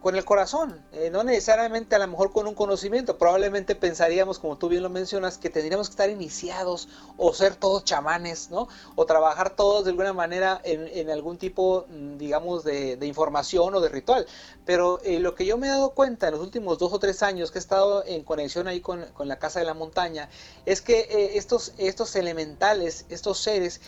[0.00, 4.56] con el corazón, eh, no necesariamente a lo mejor con un conocimiento, probablemente pensaríamos, como
[4.56, 8.68] tú bien lo mencionas, que tendríamos que estar iniciados o ser todos chamanes, ¿no?
[8.94, 13.88] O trabajar todos de alguna manera en, algún tipo, mm, digamos, de, información o de
[13.88, 14.26] ritual.
[14.64, 17.22] Pero eh, lo que yo me he dado cuenta en los últimos dos o tres
[17.24, 20.28] años que he estado en conexión ahí con, la Casa de la Montaña,
[20.64, 23.80] es que eh, estos, estos elementales, estos seres,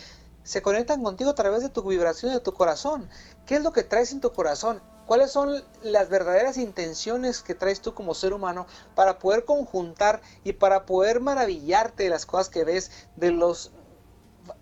[0.42, 3.08] se conectan contigo a través de tu vibración, de tu corazón.
[3.46, 4.82] ¿Qué es lo que traes en tu corazón?
[5.10, 10.52] ¿Cuáles son las verdaderas intenciones que traes tú como ser humano para poder conjuntar y
[10.52, 13.72] para poder maravillarte de las cosas que ves, de los,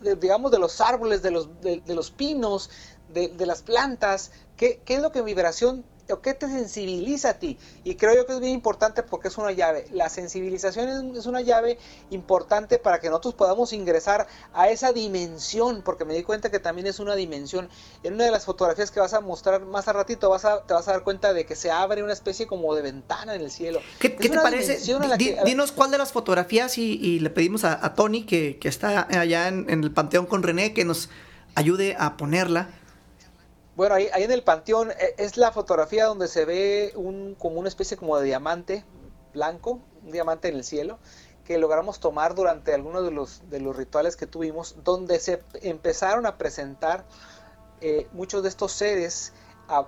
[0.00, 2.70] digamos, de los árboles, de los, de, los pinos,
[3.12, 4.30] de, de, las plantas?
[4.56, 7.58] ¿Qué, ¿Qué es lo que vibración o qué te sensibiliza a ti.
[7.84, 9.86] Y creo yo que es bien importante porque es una llave.
[9.92, 11.78] La sensibilización es, una llave
[12.10, 16.86] importante para que nosotros podamos ingresar a esa dimensión, porque me di cuenta que también
[16.86, 17.68] es una dimensión.
[18.02, 20.74] En una de las fotografías que vas a mostrar más a ratito vas a, te
[20.74, 23.50] vas a dar cuenta de que se abre una especie como de ventana en el
[23.50, 23.80] cielo.
[23.98, 24.78] ¿Qué, te parece?
[25.44, 29.90] dinos cuál de las fotografías y, le pedimos a, Tony, que, está allá en el
[29.90, 31.08] Panteón con René, que nos
[31.54, 32.68] ayude a ponerla.
[33.78, 37.68] Bueno, ahí, en el panteón eh, es la fotografía donde se ve un, como una
[37.68, 38.84] especie como de diamante
[39.32, 40.98] blanco, un diamante en el cielo,
[41.44, 46.26] que logramos tomar durante algunos de los, de los rituales que tuvimos, donde se empezaron
[46.26, 47.04] a presentar
[47.80, 49.32] eh, muchos de estos seres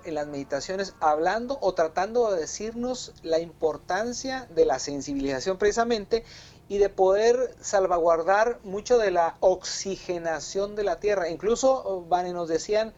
[0.05, 6.23] en las meditaciones hablando o tratando de decirnos la importancia de la sensibilización precisamente
[6.69, 11.27] y de poder salvaguardar mucho de la oxigenación de la tierra.
[11.27, 12.93] Incluso, Vane, nos decían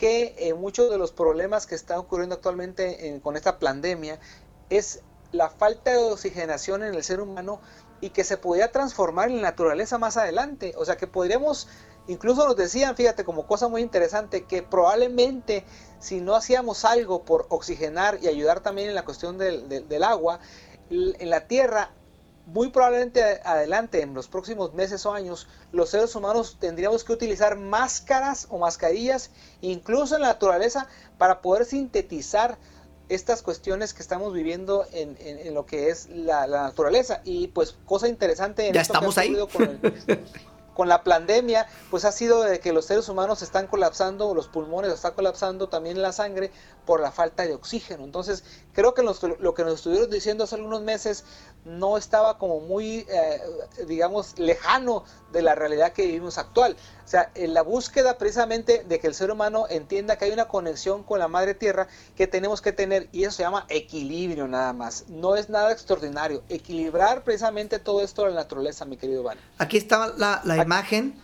[0.00, 4.18] que eh, muchos de los problemas que están ocurriendo actualmente con esta pandemia
[4.70, 7.60] es la falta de oxigenación en el ser humano
[8.00, 10.72] y que se podría transformar en la naturaleza más adelante.
[10.78, 11.68] O sea que podríamos,
[12.08, 15.66] incluso nos decían, fíjate, como cosa muy interesante, que probablemente
[15.98, 20.40] si no hacíamos algo por oxigenar y ayudar también en la cuestión del agua,
[20.88, 21.90] en la tierra
[22.46, 27.56] muy probablemente adelante, en los próximos meses o años, los seres humanos tendríamos que utilizar
[27.56, 32.58] máscaras o mascarillas, incluso en la naturaleza, para poder sintetizar
[33.08, 37.20] estas cuestiones que estamos viviendo en, lo que es la, naturaleza.
[37.24, 39.36] Y pues cosa interesante en ya estamos ahí.
[39.52, 39.80] Con
[40.80, 44.90] con la pandemia, pues ha sido de que los seres humanos están colapsando, los pulmones
[44.90, 46.50] están colapsando, también la sangre
[46.90, 48.02] por la falta de oxígeno.
[48.02, 51.24] Entonces, creo que lo que nos estuvieron diciendo hace algunos meses
[51.64, 53.40] no estaba como muy, eh,
[53.86, 56.76] digamos, lejano de la realidad que vivimos actual.
[57.04, 60.48] O sea, en la búsqueda precisamente de que el ser humano entienda que hay una
[60.48, 64.72] conexión con la madre tierra que tenemos que tener y eso se llama equilibrio nada
[64.72, 65.04] más.
[65.06, 66.42] No es nada extraordinario.
[66.48, 69.38] Equilibrar precisamente todo esto de la naturaleza, mi querido Van.
[69.58, 71.22] Aquí está la, la imagen.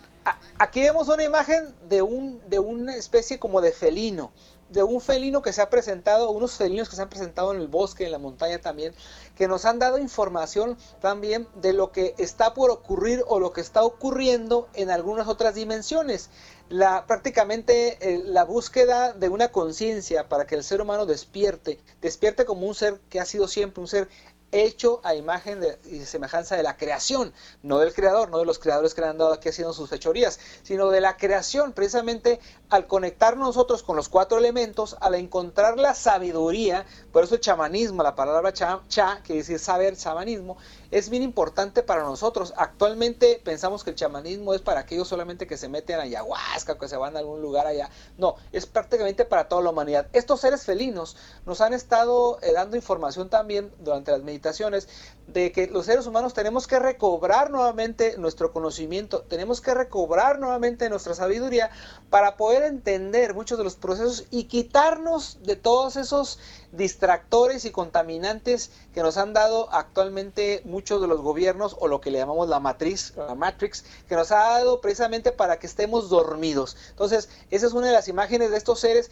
[0.59, 4.33] Aquí vemos una imagen de, un, de una especie como de felino
[4.69, 7.69] de un felino que se ha presentado, unos felinos que se han presentado en el
[7.69, 8.95] bosque, en la montaña también,
[9.37, 13.61] que nos han dado información también de lo que está por ocurrir o lo que
[13.61, 16.31] está ocurriendo en algunas otras dimensiones.
[16.69, 22.45] La, prácticamente eh, la búsqueda de una conciencia para que el ser humano despierte, despierte
[22.45, 24.09] como un ser que ha sido siempre un ser
[24.53, 28.95] hecho a imagen y semejanza de la creación, no del creador, no de los creadores
[28.95, 33.37] que le han dado aquí haciendo sus fechorías, sino de la creación, precisamente al conectar
[33.37, 38.53] nosotros con los cuatro elementos, al encontrar la sabiduría, por eso el chamanismo, la palabra
[38.53, 40.57] cha, cha que decir saber, chamanismo,
[40.91, 42.55] es bien importante para nosotros.
[42.57, 46.89] Actualmente pensamos que el chamanismo es para aquellos solamente que se meten a ayahuasca, que
[46.89, 47.91] se van a algún lugar allá.
[48.19, 50.09] No, es prácticamente para toda la humanidad.
[50.13, 54.89] Estos seres felinos nos han estado eh, dando información también durante las meditaciones
[55.27, 60.89] de que los seres humanos tenemos que recobrar nuevamente nuestro conocimiento, tenemos que recobrar nuevamente
[60.89, 61.71] nuestra sabiduría
[62.11, 66.39] para poder entender muchos de los procesos y quitarnos de todos esos
[66.73, 72.11] distractores y contaminantes que nos han dado actualmente muchos de los gobiernos o lo que
[72.11, 76.77] le llamamos la matriz, la matrix, que nos ha dado precisamente para que estemos dormidos.
[76.91, 79.11] Entonces, esa es una de las imágenes de estos seres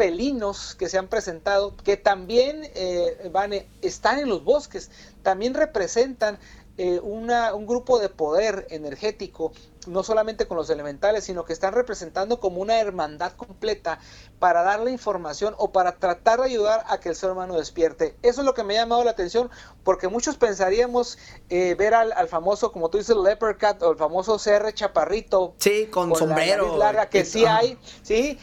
[0.00, 4.90] felinos que se han presentado, que también eh, van, están en los bosques,
[5.22, 6.38] también representan
[6.78, 9.52] eh, un grupo de poder energético,
[9.86, 13.98] no solamente con los elementales, sino que están representando como una hermandad completa
[14.38, 18.16] para dar la información o para tratar de ayudar a que el ser humano despierte.
[18.22, 19.50] Eso es lo que me ha llamado la atención,
[19.84, 21.18] porque muchos pensaríamos
[21.50, 25.52] eh, ver al, famoso, como tú dices, Leopard Cat o el famoso CR Chaparrito.
[25.58, 26.78] Sí, con, sombrero.
[26.78, 28.38] larga, que sí hay, sí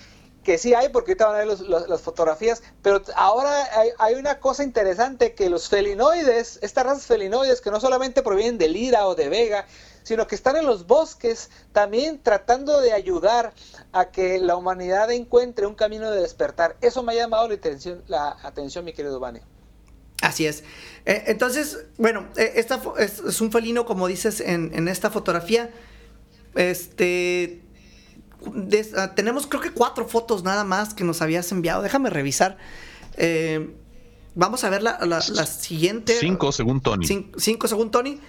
[0.47, 3.67] que sí hay, porque ahorita van a ver las fotografías, pero ahora
[3.99, 8.69] hay, una cosa interesante, que los felinoides, estas razas felinoides, que no solamente provienen de
[8.69, 9.67] Lira o de Vega,
[10.03, 13.53] sino que están en los bosques también tratando de ayudar
[13.91, 16.77] a que la humanidad encuentre un camino de despertar.
[16.79, 19.41] Eso me ha llamado la atención, la atención mi querido Vane.
[20.21, 20.63] Así es.
[21.05, 25.71] Eh, entonces, bueno, eh, esta es, un felino, como dices en esta fotografía.
[26.55, 27.66] Este.
[28.53, 31.81] Des- tenemos creo que cuatro fotos nada más que nos habías enviado.
[31.81, 32.57] Déjame revisar.
[33.17, 33.75] Eh,
[34.35, 36.13] vamos a ver la, la- la siguiente.
[36.19, 37.05] Cinco, según Tony.
[37.07, 38.19] Cin- cinco según Tony.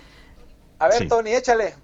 [0.79, 1.09] A ver, Sí.
[1.09, 1.75] Tony, échale.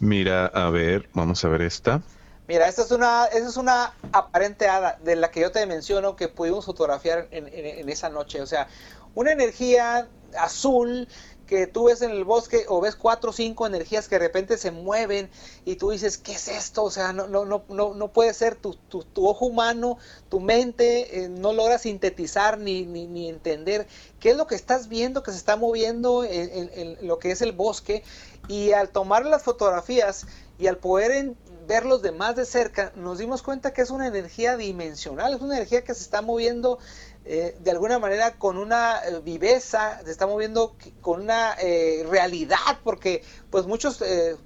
[0.00, 2.02] Mira, a ver, vamos a ver esta.
[2.46, 6.14] Mira, esta es una, esta es una aparente hada de la que yo te menciono
[6.16, 8.42] que pudimos fotografiar en, en- en esa noche.
[8.42, 8.68] O sea,
[9.14, 10.08] una energía
[10.38, 11.08] azul
[11.46, 14.56] que tú ves en el bosque o ves cuatro o cinco energías que de repente
[14.58, 15.30] se mueven
[15.64, 16.84] y tú dices, ¿qué es esto?
[16.84, 18.56] O sea, no, no, no, no, puede ser.
[18.56, 23.86] Tu, tu, tu ojo humano, tu mente eh, no logra sintetizar ni, ni, ni entender
[24.20, 27.30] qué es lo que estás viendo que se está moviendo en, en- en lo que
[27.30, 28.02] es el bosque.
[28.46, 30.26] Y al tomar las fotografías
[30.58, 34.06] y al poder en- verlos de más de cerca, nos dimos cuenta que es una
[34.06, 36.78] energía dimensional, es una energía que se está moviendo
[37.24, 42.80] eh, de alguna manera con una eh, viveza, se está moviendo con una eh, realidad,
[42.82, 44.36] porque pues muchos eh,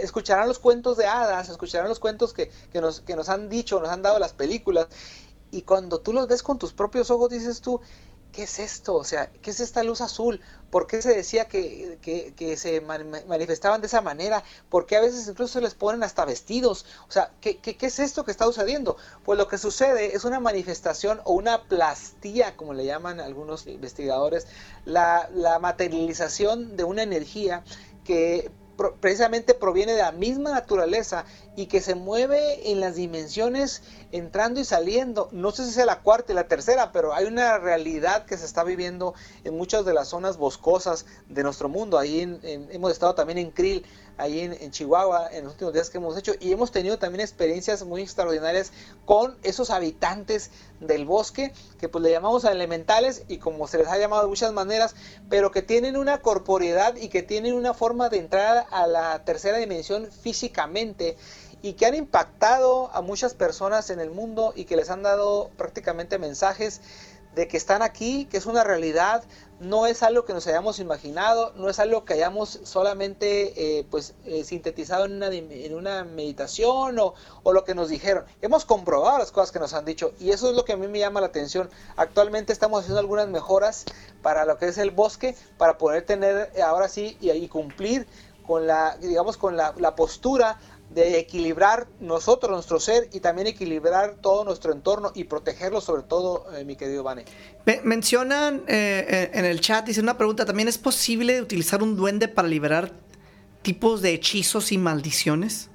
[0.00, 3.80] escucharán los cuentos de hadas, escucharán los cuentos que, que nos, que nos han dicho,
[3.80, 4.88] nos han dado las películas,
[5.50, 7.80] y cuando tú los ves con tus propios ojos dices tú,
[8.32, 8.94] ¿qué es esto?
[8.94, 10.40] O sea, ¿qué es esta luz azul?
[10.70, 14.44] ¿Por qué se decía que, que- se man- manifestaban de esa manera?
[14.68, 16.86] ¿Por qué a veces incluso se les ponen hasta vestidos?
[17.08, 18.96] O sea, ¿qué, qué, qué es esto que está sucediendo?
[19.24, 24.46] Pues lo que sucede es una manifestación o una plastía, como le llaman algunos investigadores,
[24.84, 27.64] la, la materialización de una energía
[28.04, 28.50] que
[29.00, 31.26] precisamente proviene de la misma naturaleza
[31.60, 35.28] y que se mueve en las dimensiones entrando y saliendo.
[35.30, 38.46] No sé si sea la cuarta y la tercera, pero hay una realidad que se
[38.46, 39.12] está viviendo
[39.44, 41.98] en muchas de las zonas boscosas de nuestro mundo.
[41.98, 43.84] Ahí en- hemos estado también en Krill,
[44.16, 47.84] ahí en, Chihuahua, en los últimos días que hemos hecho, y hemos tenido también experiencias
[47.84, 48.70] muy extraordinarias
[49.06, 53.98] con esos habitantes del bosque, que pues le llamamos elementales, y como se les ha
[53.98, 54.94] llamado de muchas maneras,
[55.30, 59.56] pero que tienen una corporeidad y que tienen una forma de entrar a la tercera
[59.58, 61.16] dimensión físicamente
[61.62, 65.50] y que han impactado a muchas personas en el mundo y que les han dado
[65.56, 66.80] prácticamente mensajes
[67.34, 69.22] de que están aquí, que es una realidad,
[69.60, 74.14] no es algo que nos hayamos imaginado, no es algo que hayamos solamente eh, pues
[74.24, 78.24] eh, sintetizado en una, en una meditación o, o lo que nos dijeron.
[78.40, 80.88] Hemos comprobado las cosas que nos han dicho y eso es lo que a mí
[80.88, 81.70] me llama la atención.
[81.96, 83.84] Actualmente estamos haciendo algunas mejoras
[84.22, 88.08] para lo que es el bosque, para poder tener eh, ahora sí y, y cumplir
[88.44, 90.58] con la, digamos, con la, la postura
[90.94, 96.44] de equilibrar nosotros, nuestro ser, y también equilibrar todo nuestro entorno y protegerlo sobre todo,
[96.56, 97.24] eh, mi querido Vane.
[97.64, 101.94] Me- mencionan eh, eh, en el chat, dice una pregunta, ¿también es posible utilizar un
[101.96, 102.92] duende para liberar
[103.62, 105.68] tipos de hechizos y maldiciones?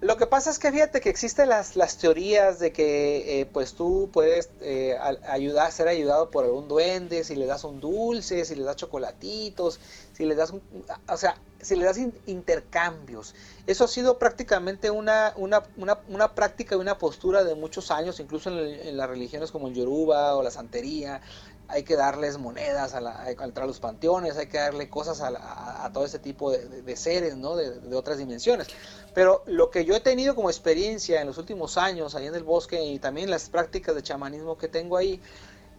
[0.00, 3.72] Lo que pasa es que fíjate que existen las, las teorías de que eh, pues
[3.72, 8.44] tú puedes eh, a- ayudar, ser ayudado por algún duende, si le das un dulce,
[8.44, 9.80] si le das chocolatitos,
[10.14, 10.52] si le das,
[11.08, 13.34] o sea, si le das in- intercambios.
[13.66, 18.20] Eso ha sido prácticamente una, una, una, una práctica y una postura de muchos años,
[18.20, 21.20] incluso en, el- en las religiones como el yoruba o la santería.
[21.66, 23.26] Hay que darles monedas a, la, a
[23.62, 26.82] a los panteones, hay que darle cosas a, la- a todo ese tipo de, de-
[26.82, 27.56] de seres, ¿no?
[27.56, 28.68] De, de otras dimensiones.
[29.14, 32.44] Pero lo que yo he tenido como experiencia en los últimos años ahí en el
[32.44, 35.22] bosque y también las prácticas de chamanismo que tengo ahí,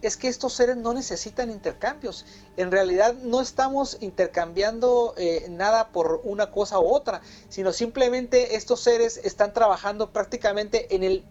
[0.02, 2.24] es que estos seres no necesitan intercambios.
[2.56, 8.80] En realidad no estamos intercambiando eh, nada por una cosa u otra, sino simplemente estos
[8.80, 11.24] seres están trabajando prácticamente en el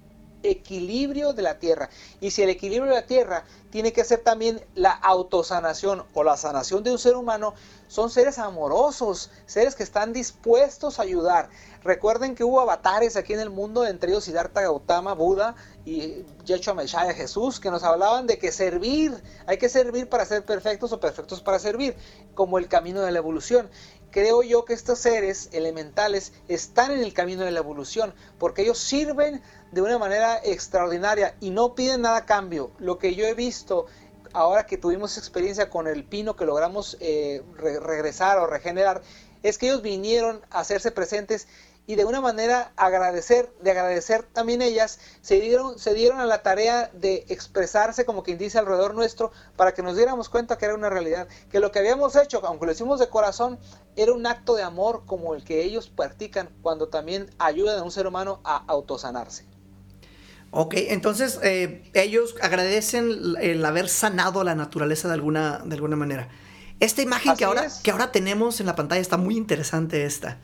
[0.46, 1.90] equilibrio de la tierra.
[2.22, 6.38] Y si el equilibrio de la tierra tiene que ser también la autosanación o la
[6.38, 7.54] sanación de un ser humano,
[7.88, 11.50] son seres amorosos, seres que están dispuestos a ayudar.
[11.84, 15.56] Recuerden que hubo avatares aquí en el mundo, entre ellos Siddhartha Gautama, Buda
[15.86, 19.14] y Yeshua Messiah Jesús, que nos hablaban de que servir,
[19.46, 21.96] hay que servir para ser perfectos o perfectos para servir,
[22.34, 23.70] como el camino de la evolución.
[24.16, 28.80] Creo yo que estos seres elementales están en el camino de la evolución, porque ellos
[28.80, 29.42] sirven
[29.74, 32.72] de una manera extraordinaria y no piden nada a cambio.
[32.80, 33.88] Lo que yo he visto
[34.32, 39.02] ahora que tuvimos experiencia con el pino que logramos eh, re- regresar o regenerar,
[39.44, 41.50] es que ellos vinieron a hacerse presentes
[41.88, 46.42] y de una manera agradecer, de agradecer también ellas, se dieron, se dieron a la
[46.42, 50.76] tarea de expresarse como quien dice alrededor nuestro para que nos diéramos cuenta que era
[50.76, 53.60] una realidad, que lo que habíamos hecho, aunque lo hicimos de corazón,
[53.96, 57.92] era un acto de amor como el que ellos practican cuando también ayudan a un
[57.92, 59.46] ser humano a autosanarse.
[60.52, 66.30] Ok, entonces eh, ellos agradecen el haber sanado la naturaleza de alguna, de alguna manera.
[66.80, 70.38] Esta imagen que ahora, que ahora tenemos en la pantalla está muy interesante esta.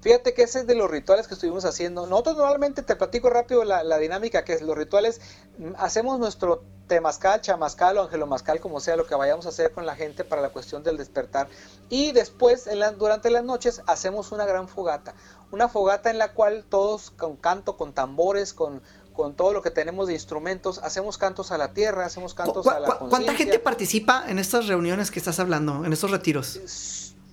[0.00, 2.06] Fíjate que ese es de los rituales que estuvimos haciendo.
[2.06, 5.20] Nosotros normalmente, te platico rápido la, dinámica que es los rituales,
[5.58, 9.86] mm, hacemos nuestro temazcal, chamascal o angelomascal, como sea lo que vayamos a hacer con
[9.86, 11.48] la gente para la cuestión del despertar.
[11.88, 15.14] Y después, durante las noches, hacemos una gran fogata.
[15.52, 18.82] Una fogata en la cual todos con canto, con tambores, con,
[19.12, 22.80] con todo lo que tenemos de instrumentos, hacemos cantos a la tierra, hacemos cantos a
[22.80, 26.58] la ¿Cuánta gente participa en estas reuniones que estás hablando, en estos retiros?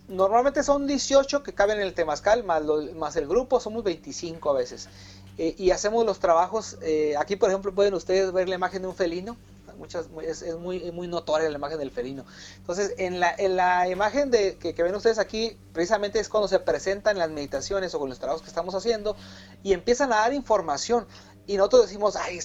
[0.07, 2.63] Normalmente son 18 que caben en el temazcal, más,
[2.95, 4.89] más el grupo, somos 25 a veces.
[5.37, 8.87] Eh, y hacemos los trabajos, eh, aquí por ejemplo pueden ustedes ver la imagen de
[8.87, 9.37] un felino,
[9.77, 12.25] muchas, es, muy, muy notoria la imagen del felino.
[12.57, 16.59] Entonces, en la, en la imagen de, que, ven ustedes aquí, precisamente es cuando se
[16.59, 19.15] presentan las meditaciones o con los trabajos que estamos haciendo
[19.63, 21.07] y empiezan a dar información.
[21.45, 22.39] Y nosotros decimos, ay,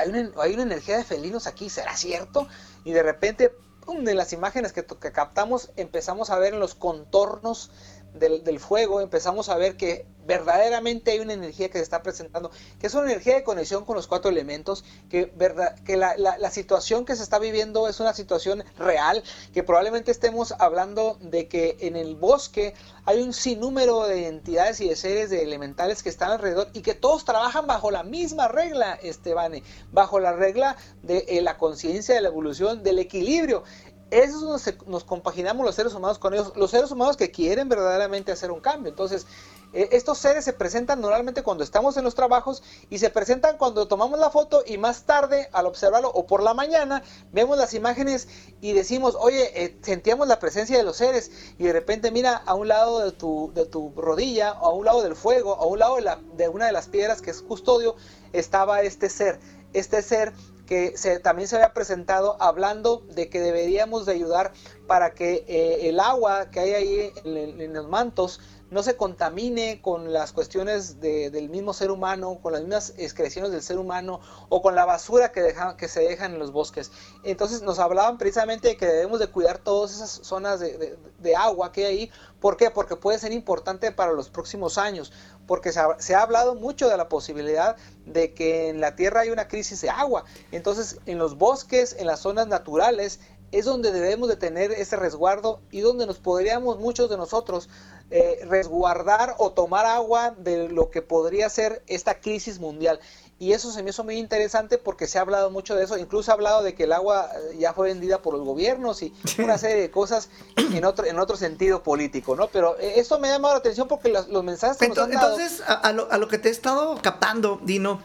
[0.00, 2.48] hay una, hay una energía de felinos aquí, ¿será cierto?
[2.84, 3.52] Y de repente
[4.00, 7.70] de las imágenes que, captamos empezamos a ver en los contornos
[8.14, 12.86] del, fuego, empezamos a ver que verdaderamente hay una energía que se está presentando, que
[12.86, 17.04] es una energía de conexión con los cuatro elementos, que, verdad, que la, la, situación
[17.04, 21.96] que se está viviendo es una situación real, que probablemente estemos hablando de que en
[21.96, 26.68] el bosque hay un sinnúmero de entidades y de seres de elementales que están alrededor
[26.72, 31.56] y que todos trabajan bajo la misma regla, Estebane, bajo la regla de eh, la
[31.56, 33.64] conciencia, de la evolución, del equilibrio.
[34.12, 38.30] Eso nos, nos compaginamos los seres humanos con ellos, los seres humanos que quieren verdaderamente
[38.30, 38.90] hacer un cambio.
[38.90, 39.26] Entonces,
[39.72, 43.88] eh, estos seres se presentan normalmente cuando estamos en los trabajos y se presentan cuando
[43.88, 47.02] tomamos la foto y más tarde al observarlo o por la mañana
[47.32, 48.28] vemos las imágenes
[48.60, 52.54] y decimos, oye, eh, sentíamos la presencia de los seres y de repente mira a
[52.54, 55.78] un lado de tu, de tu rodilla o a un lado del fuego, a un
[55.78, 57.96] lado de, de una de las piedras que es custodio,
[58.34, 59.40] estaba este ser.
[59.72, 60.34] Este ser
[60.66, 64.52] que se, también se había presentado hablando de que deberíamos de ayudar
[64.86, 68.40] para que eh, el agua que hay ahí en, los mantos
[68.70, 73.60] no se contamine con las cuestiones del mismo ser humano, con las mismas excreciones del
[73.60, 76.90] ser humano o con la basura que, que se dejan en los bosques.
[77.22, 81.70] Entonces nos hablaban precisamente de que debemos de cuidar todas esas zonas de, de agua
[81.70, 82.10] que hay ahí.
[82.40, 82.70] ¿Por qué?
[82.70, 85.12] Porque puede ser importante para los próximos años
[85.52, 87.76] porque se ha, hablado mucho de la posibilidad
[88.06, 90.24] de que en la Tierra hay una crisis de agua.
[90.50, 95.60] Entonces, en los bosques, en las zonas naturales, es donde debemos de tener ese resguardo
[95.70, 97.68] y donde nos podríamos muchos de nosotros
[98.10, 102.98] eh, resguardar o tomar agua de lo que podría ser esta crisis mundial.
[103.42, 106.30] Y eso se me hizo muy interesante porque se ha hablado mucho de eso, incluso
[106.30, 109.58] ha hablado de que el agua eh, ya fue vendida por los gobiernos y una
[109.58, 112.46] serie de cosas en otro, en otro sentido político, ¿no?
[112.46, 115.28] Pero eh, esto me ha llamado la atención porque los, mensajes que entonces, nos han
[115.28, 115.40] dado...
[115.40, 118.00] Entonces, a, lo, a lo que te he estado captando, Dino,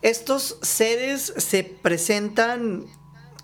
[0.00, 2.86] estos seres se presentan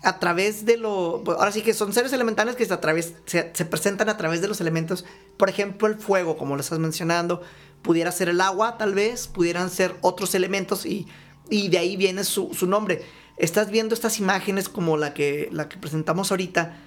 [0.03, 1.21] a través de lo.
[1.37, 4.39] Ahora sí que son seres elementales que se, a través, se, se, presentan a través
[4.39, 5.03] de los elementos.
[5.35, 7.41] Por ejemplo, el fuego, como lo estás mencionando.
[7.81, 9.27] Pudiera ser el agua, tal vez.
[9.27, 10.85] Pudieran ser otros elementos.
[10.85, 11.07] Y
[11.49, 13.03] y de ahí viene su, nombre.
[13.37, 16.77] Estás viendo estas imágenes como la que, la que presentamos ahorita,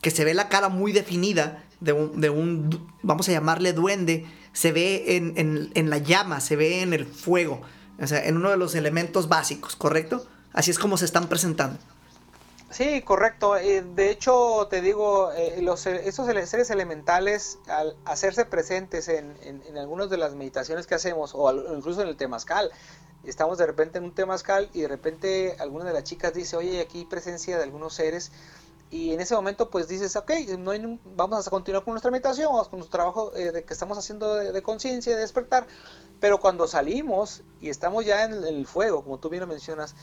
[0.00, 4.26] que se ve la cara muy definida de un, de un vamos a llamarle duende,
[4.52, 5.34] se ve en,
[5.74, 7.60] en, la llama, se ve en el fuego,
[8.00, 10.26] o sea, en uno de los elementos básicos, ¿correcto?
[10.52, 11.78] Así es como se están presentando.
[12.70, 13.56] Sí, correcto.
[13.56, 19.78] Eh, de hecho, te digo, eh, los, esos seres elementales, al hacerse presentes en, en,
[19.78, 22.70] algunas de las meditaciones que hacemos, o incluso en el temazcal,
[23.24, 26.80] estamos de repente en un temazcal y de repente alguna de las chicas dice, oye,
[26.80, 28.32] aquí hay presencia de algunos seres.
[28.90, 30.72] Y en ese momento pues dices, ok, no
[31.16, 34.52] vamos a continuar con nuestra meditación, vamos con nuestro trabajo eh, que estamos haciendo de,
[34.52, 35.66] de conciencia, de despertar.
[36.20, 39.94] Pero cuando salimos y estamos ya en el fuego, como tú bien lo mencionas,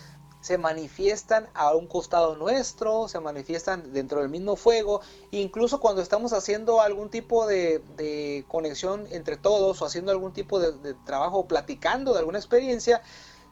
[0.44, 5.00] se manifiestan a un costado nuestro, se manifiestan dentro del mismo fuego,
[5.32, 10.74] incluso cuando estamos haciendo algún tipo de, conexión entre todos o haciendo algún tipo de,
[10.74, 13.02] de trabajo o platicando de alguna experiencia,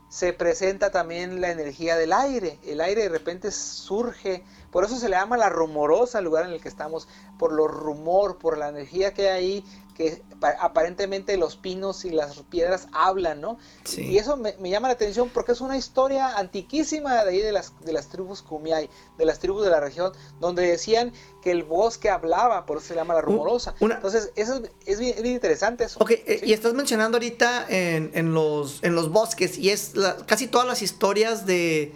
[0.10, 2.60] se presenta también la energía del aire.
[2.66, 6.52] El aire de repente surge, por eso se le llama la rumorosa el lugar en
[6.52, 7.08] el que estamos,
[7.40, 9.66] por lo rumor, por la energía que hay ahí,
[10.02, 10.22] que
[10.60, 13.60] aparentemente los pinos y las piedras hablan, ¿no?
[13.96, 17.74] Y eso me, llama la atención porque es una historia antiquísima de ahí de las,
[17.82, 22.10] de las tribus Kumiai, de las tribus de la región, donde decían que el bosque
[22.10, 23.76] hablaba, por eso se llama la rumorosa.
[23.80, 26.00] Entonces, eso es, bien, interesante eso.
[26.00, 29.94] Ok, eh, y estás mencionando ahorita en, los, en los bosques, y es
[30.26, 31.94] casi todas las historias de,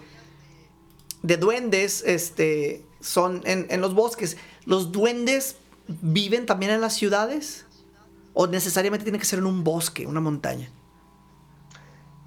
[1.22, 4.36] de duendes este, son en, en los bosques.
[4.64, 5.56] ¿Los duendes
[5.88, 7.65] viven también en las ciudades?
[8.38, 10.70] ¿O necesariamente tiene que ser en un bosque, una montaña?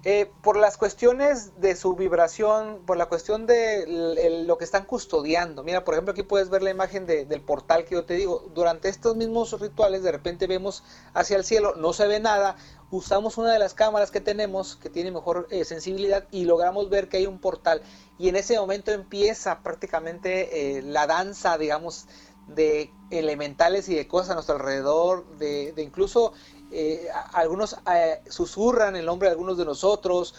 [0.02, 5.62] Eh, por las cuestiones de su vibración, por la cuestión de lo que están custodiando.
[5.62, 8.50] Mira, por ejemplo, aquí puedes ver la imagen del portal que yo te digo.
[8.52, 10.82] Durante estos mismos rituales, de repente vemos
[11.14, 12.56] hacia el cielo, no se ve nada.
[12.90, 17.08] Usamos una de las cámaras que tenemos, que tiene mejor eh, sensibilidad, y logramos ver
[17.08, 17.82] que hay un portal.
[18.18, 22.06] Y en ese momento empieza prácticamente eh, la danza, digamos,
[22.54, 26.32] de elementales y de cosas a nuestro alrededor, de, de incluso
[26.72, 30.34] eh, algunos eh, susurran el nombre de algunos de nosotros.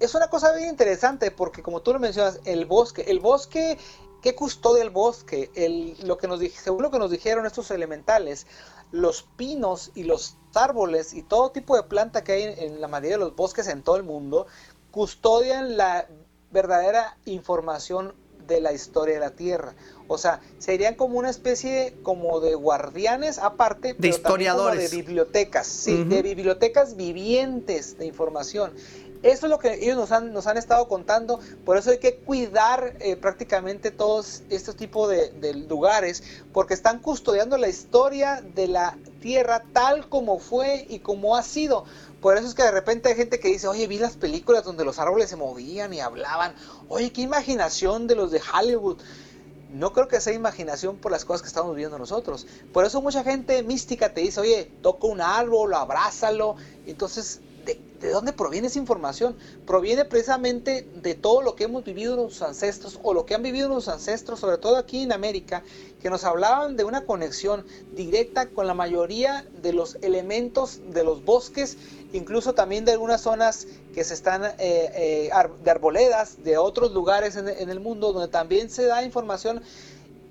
[0.00, 3.78] Es una cosa bien interesante porque como tú lo mencionas, el bosque, el bosque,
[4.22, 5.50] ¿qué custodia el bosque?
[5.54, 8.46] El, lo que nos, según lo que nos dijeron estos elementales,
[8.90, 13.18] los pinos y los árboles y todo tipo de planta que hay en la mayoría
[13.18, 14.46] de los bosques en todo el mundo,
[14.90, 16.08] custodian la
[16.50, 18.14] verdadera información
[18.46, 19.74] de la historia de la Tierra.
[20.08, 26.04] O sea, serían como una especie como de guardianes aparte, de historiadores, de bibliotecas, sí,
[26.04, 28.72] de bibliotecas vivientes de información.
[29.22, 32.16] Eso es lo que ellos nos han, nos han estado contando, por eso hay que
[32.16, 36.22] cuidar eh, prácticamente todos estos tipos de, de, lugares,
[36.52, 41.84] porque están custodiando la historia de la Tierra tal como fue y como ha sido.
[42.20, 44.84] Por eso es que de repente hay gente que dice, oye, vi las películas donde
[44.84, 46.54] los árboles se movían y hablaban.
[46.88, 48.98] Oye, qué imaginación de los de Hollywood.
[49.72, 52.46] No creo que sea imaginación por las cosas que estamos viendo nosotros.
[52.72, 56.56] Por eso mucha gente mística te dice, oye, toca un árbol, abrázalo.
[56.86, 59.36] Entonces ¿De, dónde proviene esa información?
[59.66, 63.68] Proviene precisamente de todo lo que hemos vivido nuestros ancestros o lo que han vivido
[63.68, 65.64] nuestros ancestros, sobre todo aquí en América,
[66.00, 71.24] que nos hablaban de una conexión directa con la mayoría de los elementos de los
[71.24, 71.76] bosques,
[72.12, 75.30] incluso también de algunas zonas que se están eh, eh,
[75.64, 79.62] de arboledas, de otros lugares en, el mundo, donde también se da información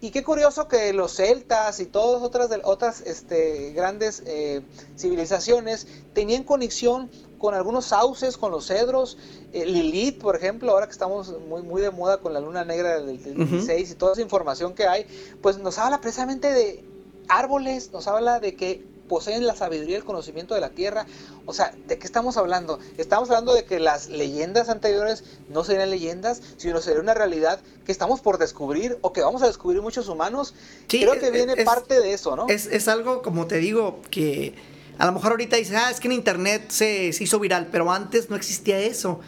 [0.06, 4.62] y qué curioso que los celtas y todas otras, otras este, grandes eh,
[4.96, 9.18] civilizaciones tenían conexión con algunos sauces, con los cedros.
[9.52, 13.02] Eh, Lilith, por ejemplo, ahora que estamos muy, muy de moda con la luna negra
[13.02, 15.08] del, 16 y toda esa información que hay,
[15.42, 16.86] pues nos habla precisamente de
[17.28, 21.06] árboles, nos habla de que poseen la sabiduría y el conocimiento de la tierra.
[21.46, 22.80] O sea, ¿de qué estamos hablando?
[22.98, 27.92] Estamos hablando de que las leyendas anteriores no serían leyendas, sino sería una realidad que
[27.92, 30.54] estamos por descubrir o que vamos a descubrir muchos humanos.
[30.88, 32.48] Creo que viene parte de eso, ¿no?
[32.48, 34.56] Es, es algo, como te digo, que
[34.98, 38.30] a lo mejor ahorita dices, ah, es que en internet se, hizo viral, pero antes
[38.30, 39.20] no existía eso.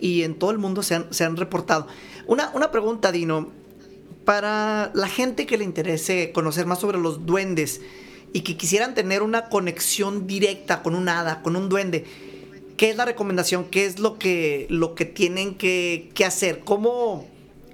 [0.00, 1.86] Y en todo el mundo se han, se han reportado.
[2.26, 3.50] Una, una pregunta, Dino.
[4.24, 7.80] Para la gente que le interese conocer más sobre los duendes
[8.36, 12.04] y que quisieran tener una conexión directa con un hada, con un duende,
[12.76, 13.64] ¿qué es la recomendación?
[13.70, 16.60] ¿Qué es lo que, lo que tienen que, que hacer?
[16.60, 17.26] ¿Cómo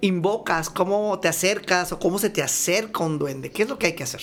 [0.02, 0.70] invocas?
[0.70, 1.90] ¿Cómo te acercas?
[1.90, 3.50] ¿O cómo se te acerca un duende?
[3.50, 4.20] ¿Qué es lo que hay que hacer?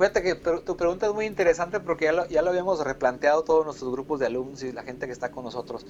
[0.00, 3.66] Fíjate que tu pregunta es muy interesante porque ya lo, ya lo habíamos replanteado todos
[3.66, 5.84] nuestros grupos de alumnos y la gente que está con nosotros.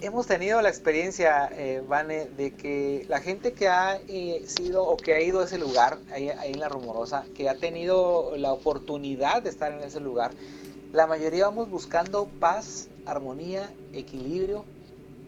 [0.00, 4.96] Hemos tenido la experiencia, eh, Vane, de que la gente que ha eh, sido o
[4.96, 8.52] que ha ido a ese lugar, ahí, ahí, en La Rumorosa, que ha tenido la
[8.52, 10.30] oportunidad de estar en ese lugar,
[10.92, 14.64] la mayoría vamos buscando paz, armonía, equilibrio,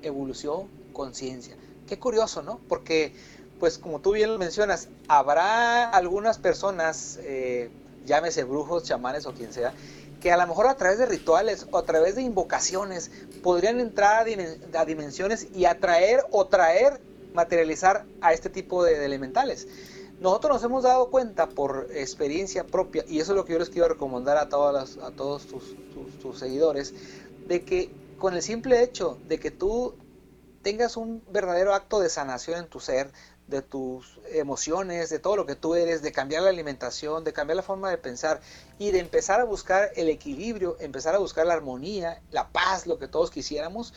[0.03, 1.57] evolución, conciencia.
[1.89, 2.61] Qué curioso, ¿no?
[2.69, 3.13] Porque,
[3.59, 7.19] pues como tú bien lo mencionas, habrá algunas personas...
[7.25, 7.71] Eh,
[8.11, 9.73] llámese brujos, chamanes o quien sea,
[10.21, 13.11] que a lo mejor a través de rituales o a través de invocaciones
[13.43, 17.01] podrían entrar a, dimensiones y atraer o traer,
[17.35, 19.69] materializar a este tipo de, elementales.
[20.21, 23.71] Nosotros nos hemos dado cuenta por experiencia propia, y eso es lo que yo les
[23.71, 26.93] quiero recomendar a, todas a todos tus seguidores,
[27.47, 29.95] de que con el simple hecho de que tú
[30.63, 33.13] tengas un verdadero acto de sanación en tu ser,
[33.51, 37.57] de tus emociones, de todo lo que tú eres, de cambiar la alimentación, de cambiar
[37.57, 38.41] la forma de pensar
[38.79, 42.99] y de empezar a buscar el equilibrio, empezar a buscar la armonía, la paz, lo
[42.99, 43.93] que todos quisiéramos,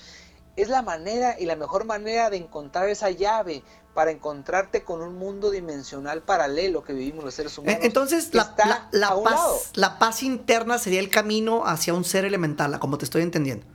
[0.56, 5.16] es la manera y la mejor manera de encontrar esa llave para encontrarte con un
[5.16, 7.80] mundo dimensional paralelo que vivimos los seres humanos.
[7.84, 13.06] Entonces, la, paz, la paz interna sería el camino hacia un ser elemental, como te
[13.06, 13.73] estoy entendiendo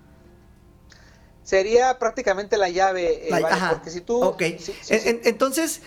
[1.48, 4.22] sería prácticamente la llave, eh, porque si tú...
[4.22, 4.42] Ok,
[4.90, 5.80] entonces,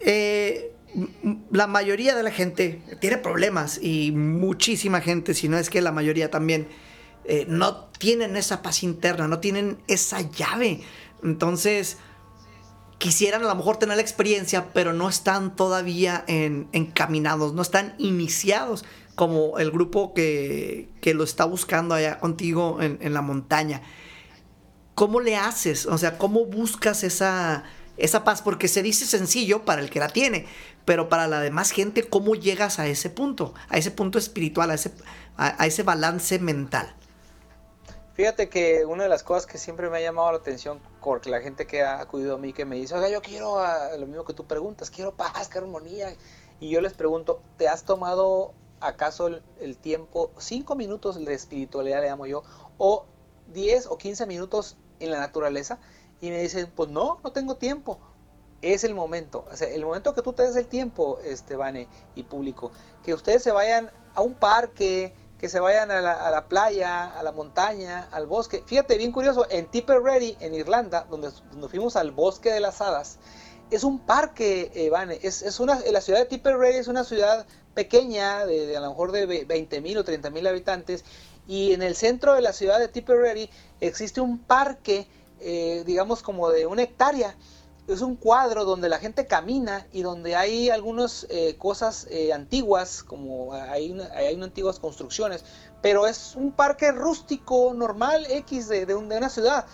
[0.00, 0.72] eh,
[1.50, 5.92] la mayoría de la gente tiene problemas y muchísima gente, si no es que la
[5.92, 6.68] mayoría también,
[7.26, 10.80] eh, no tienen esa paz interna, no tienen esa llave.
[11.22, 11.98] Entonces,
[12.96, 18.86] quisieran a lo mejor tener la experiencia, pero no están todavía encaminados, no están iniciados
[19.16, 23.82] como el grupo que, lo está buscando allá contigo en, en la montaña.
[24.98, 25.86] ¿Cómo le haces?
[25.86, 27.62] O sea, ¿cómo buscas esa,
[27.98, 28.42] esa paz?
[28.42, 30.46] Porque se dice sencillo para el que la tiene,
[30.84, 33.54] pero para la demás gente, ¿cómo llegas a ese punto?
[33.68, 34.90] A ese punto espiritual, a ese,
[35.36, 36.92] a, ese balance mental.
[38.14, 41.40] Fíjate que una de las cosas que siempre me ha llamado la atención con la
[41.42, 44.24] gente que ha acudido a mí, que me dice, oiga, yo quiero ah, lo mismo
[44.24, 46.12] que tú preguntas, quiero paz, quiero armonía.
[46.58, 52.00] Y yo les pregunto, ¿te has tomado acaso el, el tiempo, cinco minutos de espiritualidad
[52.00, 52.42] le llamo yo,
[52.78, 53.06] o
[53.52, 55.78] 10 o 15 minutos en la naturaleza?
[56.20, 57.98] Y me dicen, pues no, no tengo tiempo.
[58.60, 61.86] Es el momento, o sea, el momento que tú te des el tiempo, Estebane
[62.16, 62.72] y público,
[63.04, 67.30] que ustedes se vayan a un parque, que se vayan a la, playa, a la
[67.30, 68.64] montaña, al bosque.
[68.66, 73.20] Fíjate, bien curioso, en Tipperary, en Irlanda, donde, donde fuimos al bosque de las hadas,
[73.70, 78.44] es un parque, eh, es, es, una, la ciudad de Tipperary es una ciudad pequeña,
[78.46, 81.04] de, a lo mejor de 20 mil o 30 mil habitantes,
[81.46, 85.08] y en el centro de la ciudad de Tipperary existe un parque,
[85.40, 87.36] eh, digamos como de una hectárea,
[87.88, 93.02] es un cuadro donde la gente camina y donde hay algunas eh, cosas eh, antiguas,
[93.02, 95.42] como hay, hay antiguas construcciones,
[95.80, 99.66] pero es un parque rústico, normal, X de, de, una ciudad.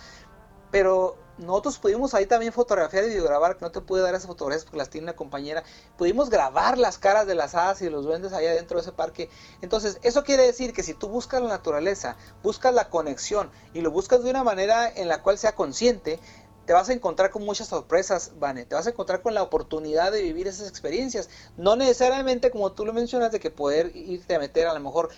[0.71, 4.63] Pero nosotros pudimos ahí también fotografiar y videograbar, que no te pude dar esas fotografías
[4.63, 5.63] porque las tiene una compañera.
[5.97, 9.29] Pudimos grabar las caras de las hadas y los duendes allá dentro de ese parque.
[9.61, 13.91] Entonces, eso quiere decir que si tú buscas la naturaleza, buscas la conexión y lo
[13.91, 16.19] buscas de una manera en la cual sea consciente,
[16.65, 18.65] te vas a encontrar con muchas sorpresas, Vane.
[18.65, 21.29] Te vas a encontrar con la oportunidad de vivir esas experiencias.
[21.57, 25.09] No necesariamente, como tú lo mencionas, de que poder irte a meter a lo mejor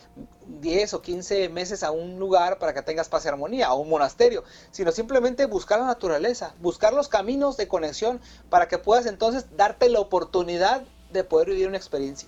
[0.62, 3.90] 10 o 15 meses a un lugar para que tengas paz y armonía, a un
[3.90, 8.20] monasterio, sino simplemente buscar la naturaleza, buscar los caminos de conexión
[8.50, 10.84] para que puedas entonces darte la oportunidad
[11.14, 12.28] de poder vivir una experiencia.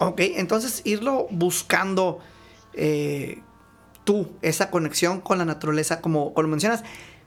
[0.00, 2.18] Ok, entonces irlo buscando
[2.74, 3.40] eh,
[4.04, 6.82] tú, esa conexión con la naturaleza, como, como mencionas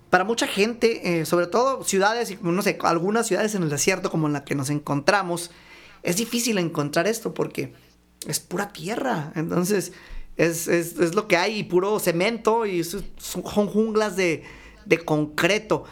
[0.10, 4.28] para mucha gente, eh, sobre todo ciudades, no sé, algunas ciudades en el desierto como
[4.28, 5.52] en la que nos encontramos,
[6.04, 7.74] es difícil encontrar esto porque
[8.26, 9.34] es pura tierra.
[9.36, 9.92] Entonces,
[10.38, 10.68] es,
[11.16, 14.44] lo que hay, puro cemento y son junglas de,
[15.04, 15.84] concreto.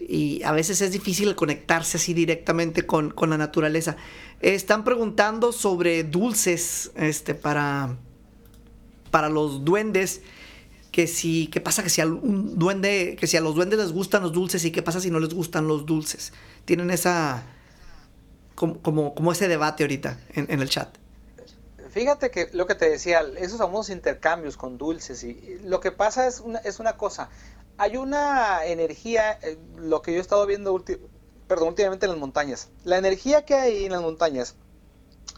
[0.00, 3.96] Y a veces es difícil conectarse así directamente con, con la naturaleza.
[4.40, 7.96] están preguntando sobre dulces este, para,
[9.10, 10.22] para los duendes
[10.92, 13.92] que si, ¿qué pasa que si a un duende, que si a los duendes les
[13.92, 16.34] gustan los dulces y qué pasa si no les gustan los dulces?
[16.66, 17.44] Tienen esa,
[18.54, 20.94] como, como, ese debate ahorita en, el chat.
[21.90, 26.26] Fíjate que lo que te decía, esos famosos intercambios con dulces y lo que pasa
[26.26, 27.30] es una, es una cosa,
[27.78, 30.82] hay una energía, eh, lo que yo he estado viendo
[31.48, 34.56] perdón, últimamente en las montañas, la energía que hay en las montañas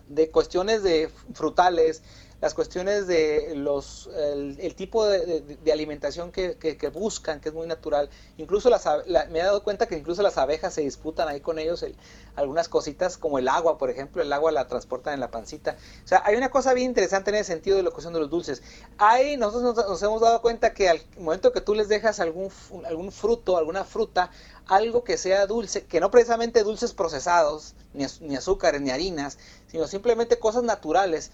[0.09, 2.03] de cuestiones de frutales,
[2.45, 8.11] las cuestiones de los el, tipo de, alimentación que, buscan, que es muy natural.
[8.37, 8.85] Incluso las,
[9.31, 11.87] me he dado cuenta que incluso las abejas se disputan ahí con ellos
[12.37, 15.79] algunas cositas como el agua, por ejemplo, el agua la transportan en la pancita.
[16.05, 18.29] O sea, hay una cosa bien interesante en el sentido de la cuestión de los
[18.29, 18.63] dulces.
[18.99, 22.51] Ahí nosotros nos, hemos dado cuenta que al momento que tú les dejas algún,
[22.85, 24.31] algún fruto, alguna fruta,
[24.67, 29.39] algo que sea dulce, que no precisamente dulces procesados, ni, ni azúcares, ni harinas,
[29.69, 31.31] sino simplemente cosas naturales,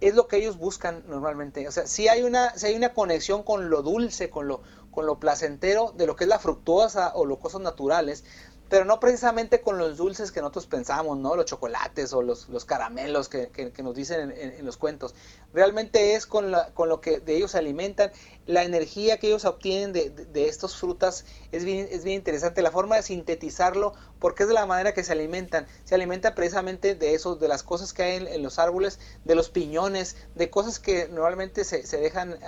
[0.00, 1.66] es lo que ellos buscan normalmente.
[1.68, 5.06] O sea, si hay una, si hay una conexión con lo dulce, con lo, con
[5.06, 8.24] lo placentero de lo que es la fructuosa o los cosas naturales,
[8.68, 11.36] pero no precisamente con los dulces que nosotros pensamos, ¿no?
[11.36, 15.14] Los chocolates o los, los caramelos que, que, nos dicen en, los cuentos.
[15.52, 18.10] Realmente es con, la, con lo que de ellos se alimentan.
[18.46, 22.60] La energía que ellos obtienen de, de, estas frutas es bien, es bien interesante.
[22.60, 25.66] La forma de sintetizarlo, porque es de la manera que se alimentan.
[25.84, 29.48] Se alimentan precisamente de eso, de las cosas que hay en, los árboles, de los
[29.48, 32.38] piñones, de cosas que normalmente se, se dejan,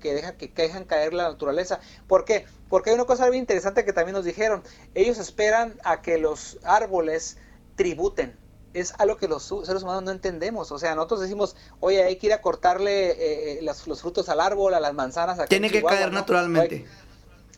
[0.00, 1.80] que, dejan, que dejan caer la naturaleza.
[2.06, 2.46] ¿Por qué?
[2.68, 4.62] Porque hay una cosa bien interesante que también nos dijeron.
[4.94, 7.36] Ellos esperan a que los árboles
[7.74, 8.41] tributen.
[8.74, 10.72] Es algo que los seres humanos no entendemos.
[10.72, 14.40] O sea, nosotros decimos, oye, hay que ir a cortarle eh, eh, los, frutos al
[14.40, 15.46] árbol, a las manzanas.
[15.48, 16.86] Tiene que caer naturalmente.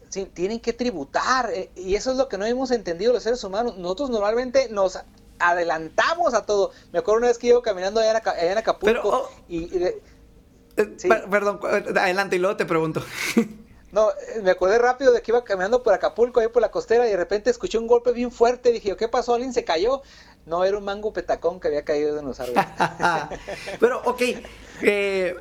[0.08, 1.50] Sí, tienen que tributar.
[1.52, 3.76] Eh, y eso es lo que no hemos entendido los seres humanos.
[3.76, 4.98] Nosotros normalmente nos
[5.38, 6.72] adelantamos a todo.
[6.92, 9.08] Me acuerdo una vez que iba caminando allá en, Acapulco.
[9.08, 9.70] Oh, y,
[11.30, 13.02] Perdón, adelante y luego te pregunto.
[13.94, 17.06] No, eh, me acordé rápido de que iba caminando por Acapulco, ahí por la costera,
[17.06, 18.72] y de repente escuché un golpe bien fuerte.
[18.72, 19.34] Dije, ¿qué pasó?
[19.34, 20.02] ¿Alguien se cayó?
[20.46, 22.64] No, era un mango petacón que había caído de los árboles.
[23.80, 24.22] Pero, ok,
[24.82, 25.36] eh,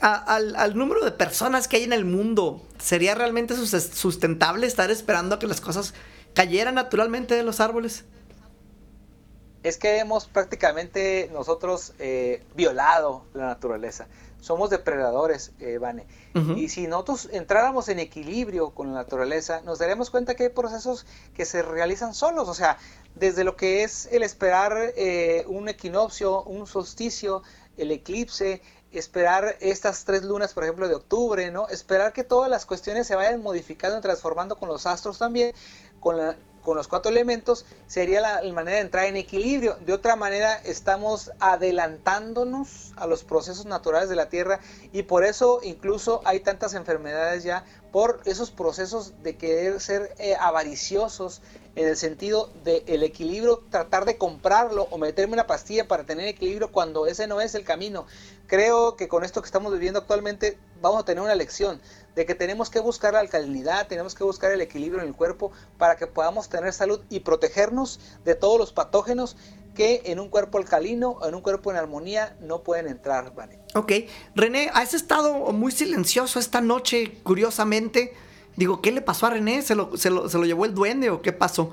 [0.00, 5.38] al, número de personas que hay en el mundo, ¿sería realmente sustentable estar esperando a
[5.40, 5.92] que las cosas
[6.32, 8.04] cayeran naturalmente de los árboles?
[9.64, 14.06] Es que hemos prácticamente nosotros eh, violado la naturaleza
[14.46, 16.06] somos depredadores, eh, Vane.
[16.54, 21.04] Y si nosotros entráramos en equilibrio con la naturaleza, nos daremos cuenta que hay procesos
[21.34, 22.78] que se realizan solos, o sea,
[23.16, 27.42] desde lo que es el esperar eh, un equinoccio, un solsticio,
[27.76, 31.66] el eclipse, esperar estas tres lunas, por ejemplo, de octubre, ¿no?
[31.66, 35.54] Esperar que todas las cuestiones se vayan modificando y transformando con los astros también,
[35.98, 36.36] con, la,
[36.66, 39.76] con los cuatro elementos, sería la, manera de entrar en equilibrio.
[39.86, 44.58] De otra manera, estamos adelantándonos a los procesos naturales de la Tierra
[44.92, 50.34] y por eso incluso hay tantas enfermedades ya por esos procesos de querer ser eh,
[50.34, 51.40] avariciosos
[51.76, 56.26] en el sentido del el equilibrio, tratar de comprarlo o meterme una pastilla para tener
[56.26, 58.06] equilibrio cuando ese no es el camino.
[58.46, 61.80] Creo que con esto que estamos viviendo actualmente vamos a tener una lección
[62.14, 65.52] de que tenemos que buscar la alcalinidad, tenemos que buscar el equilibrio en el cuerpo
[65.78, 69.36] para que podamos tener salud y protegernos de todos los patógenos
[69.74, 73.58] que en un cuerpo alcalino o en un cuerpo en armonía no pueden entrar, ¿vale?
[73.74, 73.92] Ok,
[74.34, 78.14] René, has estado muy silencioso esta noche, curiosamente.
[78.56, 79.60] Digo, ¿qué le pasó a René?
[79.60, 81.70] ¿Se lo, se lo, llevó el duende o qué pasó?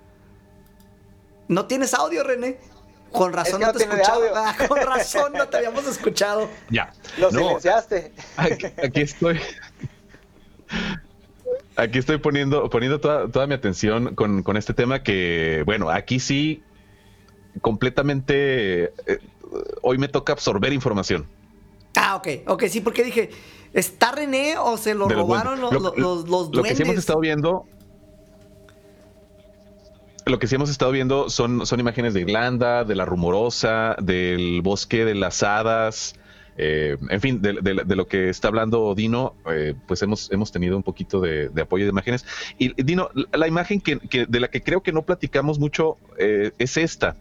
[1.48, 2.58] ¿No tienes audio, René?
[3.12, 4.26] Con razón no, te escuchaba.
[4.34, 6.48] Ah, con razón no te habíamos escuchado.
[6.70, 6.92] Ya.
[7.18, 8.12] Lo silenciaste.
[8.36, 9.40] Aquí, estoy.
[11.76, 16.62] Aquí estoy poniendo, poniendo toda, mi atención con, con, este tema que, bueno, aquí sí,
[17.60, 18.92] completamente.
[19.06, 19.18] Eh,
[19.82, 21.26] hoy me toca absorber información.
[21.96, 23.30] Ah, ok, ok, sí, porque dije,
[23.72, 26.54] ¿está René o se lo robaron los, los, los, duendes?
[26.54, 27.66] Lo que sí hemos estado viendo.
[30.30, 34.62] Lo que sí hemos estado viendo son, son imágenes de Irlanda, de la rumorosa, del
[34.62, 36.14] bosque de las hadas.
[36.56, 37.54] Eh, en fin, de,
[37.96, 41.90] lo que está hablando Dino, eh, pues hemos, hemos tenido un poquito de, apoyo de
[41.90, 42.24] imágenes.
[42.58, 46.76] Y Dino, la imagen que, de la que creo que no platicamos mucho eh, es
[46.76, 47.16] esta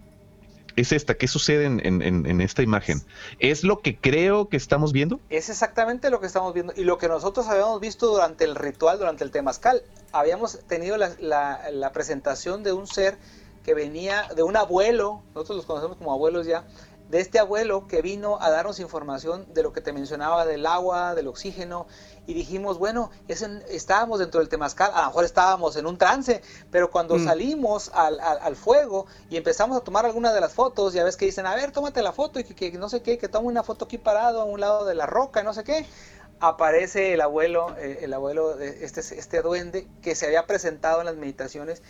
[0.79, 1.15] es esta.
[1.15, 3.01] ¿Qué sucede en, esta imagen?
[3.39, 5.19] ¿Es lo que creo que estamos viendo?
[5.29, 8.97] Es exactamente lo que estamos viendo y lo que nosotros habíamos visto durante el ritual,
[8.97, 9.83] durante el temazcal.
[10.11, 13.17] Habíamos tenido la, presentación de un ser
[13.63, 16.63] que venía de un abuelo, nosotros los conocemos como abuelos ya,
[17.09, 21.15] de este abuelo que vino a darnos información de lo que te mencionaba del agua,
[21.15, 21.87] del oxígeno,
[22.27, 26.91] y dijimos, bueno, estábamos dentro del temazcal, a lo mejor estábamos en un trance, pero
[26.91, 27.25] cuando mm.
[27.25, 31.47] salimos al, fuego y empezamos a tomar algunas de las fotos, ya ves que dicen,
[31.47, 33.97] a ver, tómate la foto y que, no sé qué, que tome una foto aquí
[33.97, 35.87] parado a un lado de la roca, no sé qué,
[36.39, 41.07] aparece el abuelo, eh, el abuelo de este, este duende que se había presentado en
[41.07, 41.81] las meditaciones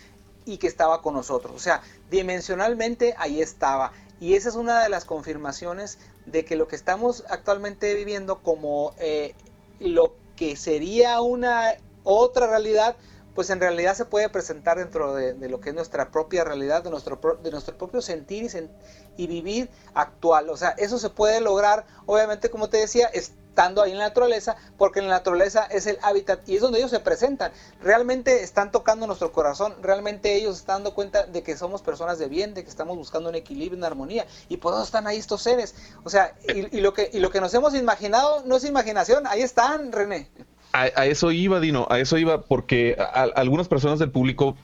[0.46, 1.54] y que estaba con nosotros.
[1.56, 3.92] O sea, dimensionalmente ahí estaba.
[4.20, 8.94] Y esa es una de las confirmaciones de que lo que estamos actualmente viviendo como
[8.98, 9.34] eh,
[9.80, 12.96] lo que sería una otra realidad,
[13.36, 16.90] pues en realidad se puede presentar dentro de, lo que es nuestra propia realidad, de
[16.90, 20.50] nuestro, de nuestro propio sentir y, y, vivir actual.
[20.50, 23.10] O sea, eso se puede lograr, obviamente, como te decía,
[23.50, 26.80] estando ahí en la naturaleza, porque en la naturaleza es el hábitat y es donde
[26.80, 27.52] ellos se presentan.
[27.82, 32.28] Realmente están tocando nuestro corazón, realmente ellos están dando cuenta de que somos personas de
[32.28, 35.42] bien, de que estamos buscando un equilibrio, una armonía, y por eso están ahí estos
[35.42, 35.76] seres.
[36.04, 39.42] O sea, y, lo, que, y lo que nos hemos imaginado no es imaginación, ahí
[39.42, 40.30] están, René.
[40.72, 42.96] A, eso iba, Dino, a eso iba, porque
[43.36, 44.56] algunas personas del público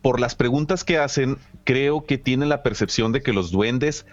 [0.00, 4.06] por las preguntas que hacen, creo que tienen la percepción de que los duendes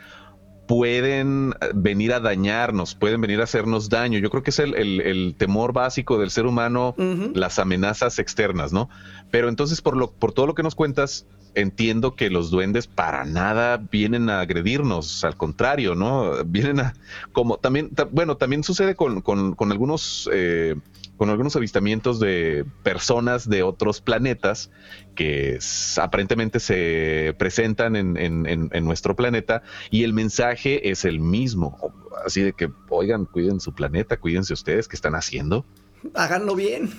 [0.70, 4.20] pueden eh, venir a dañarnos, pueden venir a hacernos daño.
[4.20, 6.94] Yo creo que es el, temor básico del ser humano,
[7.34, 8.88] las amenazas externas, ¿no?
[9.32, 13.26] Pero entonces, por, lo, por todo lo que nos cuentas, entiendo que los duendes para
[13.26, 16.44] nada vienen a agredirnos, al contrario, ¿no?
[16.46, 16.94] Vienen a,
[17.32, 20.30] como también, bueno, también sucede con, con, algunos...
[20.32, 20.76] Eh,
[21.20, 24.72] con algunos avistamientos de personas de otros planetas
[25.16, 25.60] que
[25.98, 29.62] aparentemente se presentan en, en, nuestro planeta
[29.92, 31.78] y el mensaje es el mismo.
[32.26, 35.66] Así de que, oigan, cuiden su planeta, cuídense ustedes, ¿qué están haciendo?
[36.14, 36.90] Háganlo bien.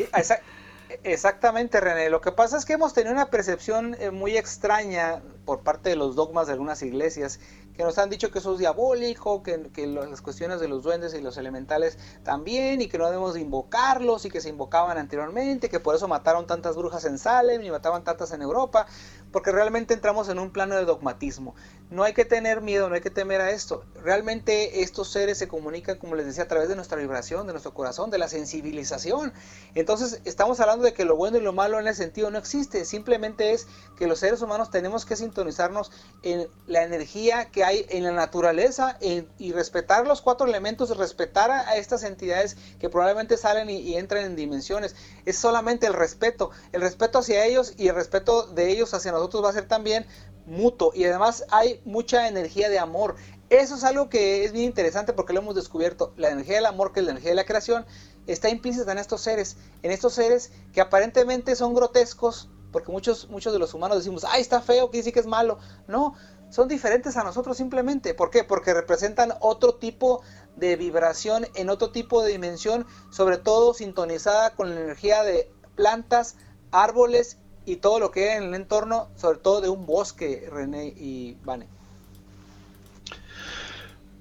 [1.03, 2.11] Exactamente, René.
[2.11, 5.97] Lo que pasa es que hemos tenido una percepción eh, muy extraña por parte de
[5.97, 7.41] los dogmas de algunas iglesias
[7.81, 11.23] que nos han dicho que eso es diabólico, que, las cuestiones de los duendes y
[11.23, 15.95] los elementales también, y que no debemos invocarlos, y que se invocaban anteriormente, que por
[15.95, 18.87] eso mataron tantas brujas en Salem y mataban tantas en Europa,
[19.33, 21.55] porque realmente entramos en un plano de dogmatismo.
[21.91, 23.85] No hay que tener miedo, no hay que temer a esto.
[24.03, 27.75] Realmente estos seres se comunican, como les decía, a través de nuestra vibración, de nuestro
[27.75, 29.33] corazón, de la sensibilización.
[29.75, 32.85] Entonces estamos hablando de que lo bueno y lo malo en ese sentido no existe,
[32.85, 33.67] simplemente es
[33.97, 35.91] que los seres humanos tenemos que sintonizarnos
[36.23, 41.77] en la energía que hay en la naturaleza y respetar los cuatro elementos, respetar a,
[41.77, 44.95] estas entidades que probablemente salen y, y entran en dimensiones.
[45.25, 49.20] Es solamente el respeto, el respeto hacia ellos y el respeto de ellos hacia nosotros
[49.43, 50.07] va a ser también
[50.47, 53.17] mutuo y además hay mucha energía de amor.
[53.51, 56.13] Eso es algo que es bien interesante porque lo hemos descubierto.
[56.17, 57.85] La energía del amor, que es la energía de la creación,
[58.27, 63.53] está implícita en estos seres, en estos seres que aparentemente son grotescos, porque muchos, muchos
[63.53, 65.59] de los humanos decimos, ay, está feo, que dice que es malo.
[65.89, 66.15] No,
[66.51, 68.15] son diferentes a nosotros simplemente.
[68.15, 68.45] ¿Por qué?
[68.45, 70.23] Porque representan otro tipo
[70.57, 76.37] de vibración en otro tipo de dimensión, sobre todo sintonizada con la energía de plantas,
[76.71, 80.87] árboles y todo lo que hay en el entorno, sobre todo de un bosque, René
[80.87, 81.67] y Vane.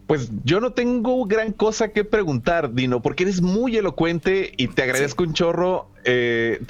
[0.07, 4.81] Pues yo no tengo gran cosa que preguntar, Dino, porque eres muy elocuente y te
[4.81, 6.61] agradezco un chorro eh,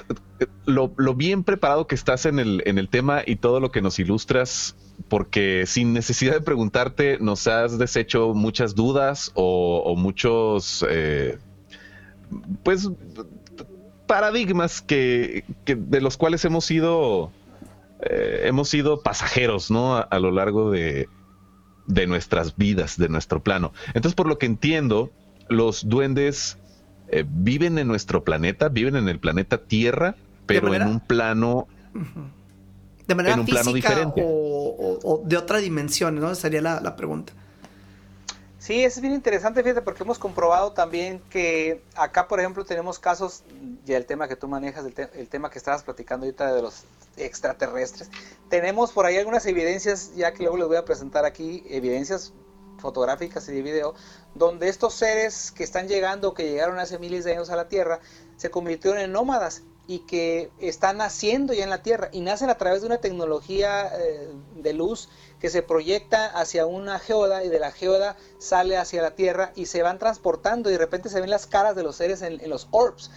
[0.66, 3.98] lo, bien preparado que estás en el, en el tema y todo lo que nos
[4.00, 4.76] ilustras,
[5.08, 11.38] porque sin necesidad de preguntarte nos has deshecho muchas dudas o, muchos, eh,
[12.64, 12.90] pues,
[14.10, 17.32] paradigmas que, de los cuales hemos sido,
[18.02, 19.98] eh, hemos sido pasajeros, ¿no?
[19.98, 21.08] a lo largo de,
[21.86, 23.72] de nuestras vidas, de nuestro plano.
[23.88, 25.12] Entonces, por lo que entiendo,
[25.48, 26.58] los duendes
[27.10, 30.16] eh, viven en nuestro planeta, viven en el planeta Tierra,
[30.48, 31.68] pero en un plano...
[33.08, 34.24] De manera en un plano diferente.
[34.26, 36.34] O, de otra dimensión, ¿no?
[36.34, 37.34] Sería la, pregunta.
[38.70, 43.42] Sí, es bien interesante, fíjate, porque hemos comprobado también que acá, por ejemplo, tenemos casos,
[43.84, 46.84] y el tema que tú manejas, el tema que estabas platicando ahorita de los
[47.18, 48.12] extraterrestres.
[48.48, 52.32] Tenemos por ahí algunas evidencias, ya que luego les voy a presentar aquí, evidencias
[52.78, 53.96] fotográficas y de video,
[54.36, 58.02] donde estos seres que están llegando, que llegaron hace miles de años a la Tierra,
[58.38, 62.60] se convirtieron en nómadas y que están naciendo ya en la Tierra y nacen a
[62.60, 65.10] través de una tecnología eh, de luz
[65.40, 69.66] que se proyecta hacia una geoda y de la geoda sale hacia la Tierra y
[69.66, 72.68] se van transportando y de repente se ven las caras de los seres en, los
[72.70, 73.10] orbs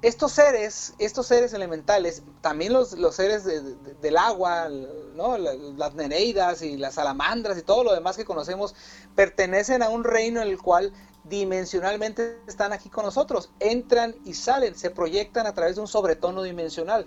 [0.00, 4.68] estos seres, estos seres elementales, también los, los seres del agua,
[5.14, 5.36] ¿no?
[5.38, 8.74] las nereidas y las salamandras y todo lo demás que conocemos,
[9.14, 10.92] pertenecen a un reino en el cual
[11.24, 16.42] dimensionalmente están aquí con nosotros, entran y salen, se proyectan a través de un sobretono
[16.42, 17.06] dimensional.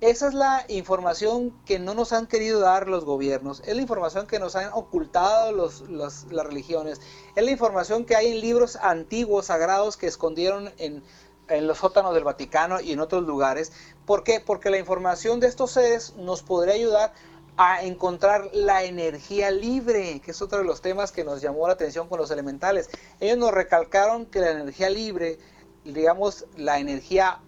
[0.00, 4.26] Esa es la información que no nos han querido dar los gobiernos, es la información
[4.26, 7.00] que nos han ocultado los, las religiones,
[7.34, 11.02] es la información que hay en libros antiguos, sagrados, que escondieron en
[11.66, 13.72] los sótanos del Vaticano y en otros lugares.
[14.04, 14.40] ¿Por qué?
[14.40, 17.12] Porque la información de estos seres nos podría ayudar
[17.56, 21.74] a encontrar la energía libre, que es otro de los temas que nos llamó la
[21.74, 22.90] atención con los elementales.
[23.20, 25.38] Ellos nos recalcaron que la energía libre,
[25.84, 27.40] digamos, la energía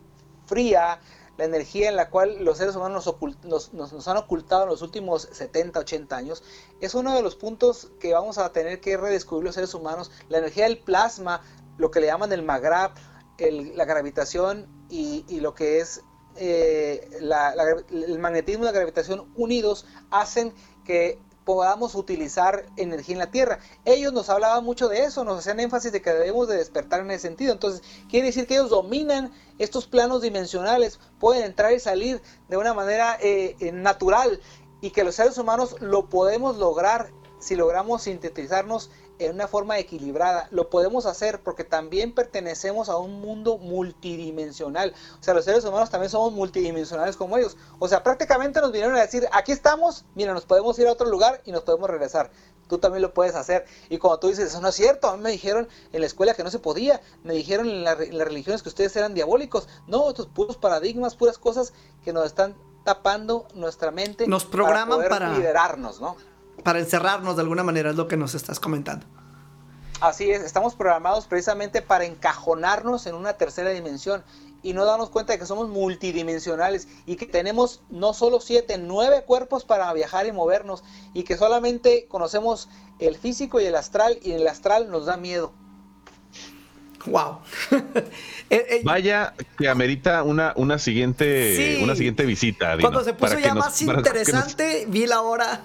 [0.46, 1.00] fría,
[1.36, 5.80] la energía en la cual los seres humanos nos, han ocultado en los últimos 70,
[5.80, 6.42] 80 años,
[6.80, 10.10] es uno de los puntos que vamos a tener que redescubrir los seres humanos.
[10.28, 11.42] La energía del plasma,
[11.78, 12.92] lo que le llaman el magrab,
[13.38, 16.02] la gravitación y, lo que es
[16.38, 17.08] eh,
[17.90, 20.52] el magnetismo y la gravitación unidos hacen
[20.84, 23.60] que podamos utilizar energía en la Tierra.
[23.84, 27.10] Ellos nos hablaban mucho de eso, nos hacían énfasis de que debemos de despertar en
[27.12, 27.52] ese sentido.
[27.52, 32.74] Entonces, quiere decir que ellos dominan estos planos dimensionales, pueden entrar y salir de una
[32.74, 34.40] manera eh, eh, natural
[34.80, 40.48] y que los seres humanos lo podemos lograr si logramos sintetizarnos en una forma equilibrada.
[40.50, 44.94] Lo podemos hacer porque también pertenecemos a un mundo multidimensional.
[45.18, 47.56] O sea, los seres humanos también somos multidimensionales como ellos.
[47.78, 51.08] O sea, prácticamente nos vinieron a decir, aquí estamos, mira, nos podemos ir a otro
[51.08, 52.30] lugar y nos podemos regresar.
[52.68, 53.64] Tú también lo puedes hacer.
[53.88, 56.34] Y cuando tú dices, eso no es cierto, a mí me dijeron en la escuela
[56.34, 59.68] que no se podía, me dijeron en, las religiones que ustedes eran diabólicos.
[59.86, 61.72] No, estos puros paradigmas, puras cosas
[62.04, 64.26] que nos están tapando nuestra mente.
[64.26, 66.16] Nos programan para, para liderarnos, ¿no?
[66.66, 69.06] Para encerrarnos de alguna manera, es lo que nos estás comentando.
[70.00, 74.24] Así es, estamos programados precisamente para encajonarnos en una tercera dimensión
[74.64, 79.22] y no darnos cuenta de que somos multidimensionales y que tenemos no solo siete, nueve
[79.24, 80.82] cuerpos para viajar y movernos
[81.14, 85.52] y que solamente conocemos el físico y el astral y el astral nos da miedo.
[87.06, 87.38] Wow.
[88.48, 92.76] Eh, eh, Vaya que amerita una, una siguiente una siguiente visita.
[92.80, 95.62] Cuando se puso ya más interesante, vi la hora.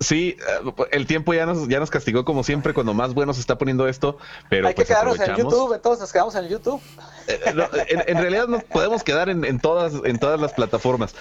[0.00, 3.40] Sí, eh, el tiempo ya nos, ya nos castigó como siempre cuando más bueno se
[3.40, 4.16] está poniendo esto,
[4.48, 6.80] pero Hay que pues quedarnos en YouTube, todos nos quedamos en YouTube.
[7.28, 7.38] Eh,
[8.06, 11.14] en, realidad nos podemos quedar en, todas, en todas las plataformas,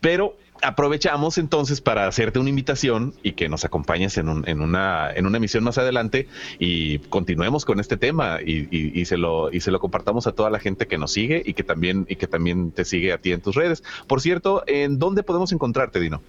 [0.00, 5.12] pero aprovechamos entonces para hacerte una invitación y que nos acompañes en, un, en, una,
[5.12, 6.26] en una emisión más adelante
[6.58, 10.48] y continuemos con este tema y, y, se lo, y se lo compartamos a toda
[10.48, 13.32] la gente que nos sigue y que también, y que también te sigue a ti
[13.32, 13.82] en tus redes.
[14.06, 16.22] Por cierto, ¿en dónde podemos encontrarte, Dino?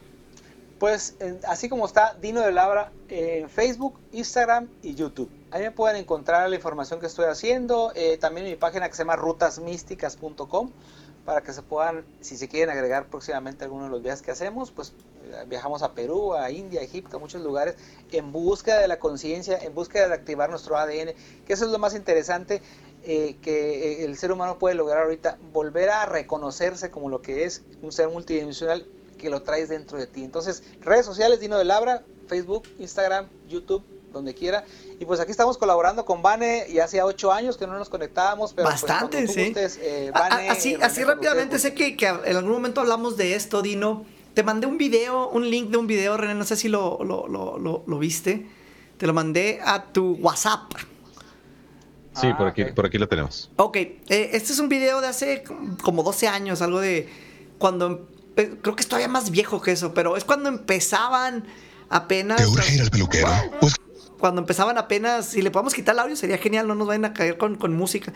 [0.80, 1.16] Pues
[1.48, 5.30] así como está Dino de Labra en Facebook, Instagram y YouTube.
[5.50, 7.92] Ahí me pueden encontrar la información que estoy haciendo.
[7.96, 10.72] Eh, también en mi página que se llama rutasmísticas.com
[11.26, 14.72] para que se puedan, si se quieren agregar próximamente algunos de los viajes que hacemos,
[14.72, 14.94] pues
[15.26, 17.76] eh, viajamos a Perú, a India, a Egipto, a muchos lugares,
[18.12, 21.14] en búsqueda de la conciencia, en búsqueda de activar nuestro ADN,
[21.46, 22.62] que eso es lo más interesante
[23.04, 27.62] eh, que el ser humano puede lograr ahorita, volver a reconocerse como lo que es
[27.82, 28.88] un ser multidimensional
[29.18, 30.24] que lo traes dentro de ti.
[30.24, 34.64] Entonces, redes sociales, Dino de Labra, Facebook, Instagram, YouTube, donde quiera.
[35.00, 38.54] Y pues aquí estamos colaborando con Vane y hace ocho años que no nos conectábamos.
[38.54, 39.54] Pero pues, Bastante, sí.
[39.82, 44.06] Eh, así, así rápidamente, sé que, que, en algún momento hablamos de esto, Dino.
[44.34, 47.28] Te mandé un video, un link de un video, René, no sé si lo, lo,
[47.28, 48.46] lo, lo viste.
[48.98, 50.72] Te lo mandé a tu WhatsApp.
[52.20, 53.52] Sí, por, ah, aquí, por aquí lo tenemos.
[53.58, 54.00] Ok, eh,
[54.34, 55.44] este es un video de hace
[55.84, 57.08] como 12 años, algo de
[57.58, 58.08] cuando...
[58.62, 61.46] Creo que es todavía más viejo que eso, pero es cuando empezaban
[61.90, 62.38] apenas...
[62.38, 63.28] ¿Te urge ir al peluquero?
[63.60, 63.74] Pues
[64.20, 67.14] cuando empezaban apenas, si le podemos quitar el audio sería genial, no nos vayan a
[67.14, 68.14] caer con, con música.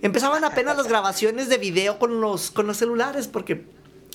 [0.00, 3.66] Empezaban apenas las grabaciones de video con los, con los celulares, porque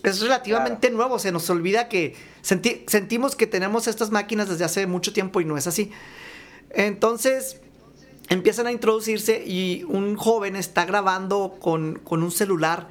[0.01, 5.13] es relativamente nuevo, se nos olvida que sentimos que tenemos estas máquinas desde hace mucho
[5.13, 5.91] tiempo y no es así.
[6.71, 7.61] Entonces
[8.29, 12.87] empiezan a introducirse y un joven está grabando con, con un celular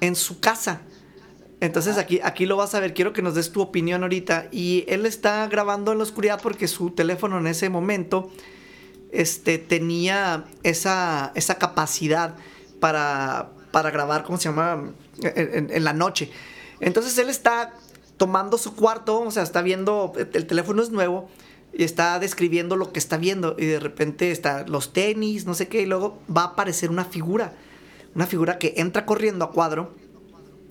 [0.00, 0.82] en su casa.
[1.60, 4.48] Entonces aquí, aquí lo vas a ver, quiero que nos des tu opinión ahorita.
[4.52, 8.30] Y él está grabando en la oscuridad porque su teléfono en ese momento
[9.10, 12.36] este, tenía esa, esa capacidad
[12.78, 14.92] para, para grabar, ¿cómo se llama?
[15.22, 16.30] En, la noche.
[16.80, 17.74] Entonces él está
[18.16, 21.28] tomando su cuarto, o sea, está viendo, el teléfono es nuevo
[21.72, 25.66] y está describiendo lo que está viendo y de repente está los tenis, no sé
[25.66, 27.54] qué, y luego va a aparecer una figura,
[28.14, 29.92] una figura que entra corriendo a cuadro,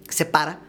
[0.10, 0.67] se para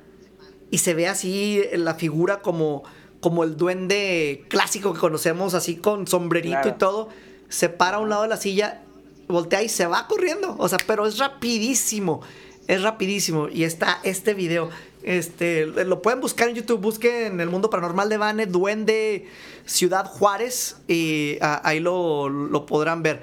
[0.70, 2.82] y se ve así la figura como,
[3.20, 7.08] como el duende clásico que conocemos, así con sombrerito y todo.
[7.48, 8.82] Se para a un lado de la silla,
[9.28, 10.56] voltea y se va corriendo.
[10.58, 12.20] O sea, pero es rapidísimo.
[12.66, 13.48] Es rapidísimo.
[13.48, 14.68] Y está este video.
[15.02, 16.80] Este, lo pueden buscar en YouTube.
[16.80, 19.26] Busquen El Mundo Paranormal de Vane, Duende
[19.64, 20.76] Ciudad Juárez.
[20.86, 23.22] Y ahí lo, podrán ver.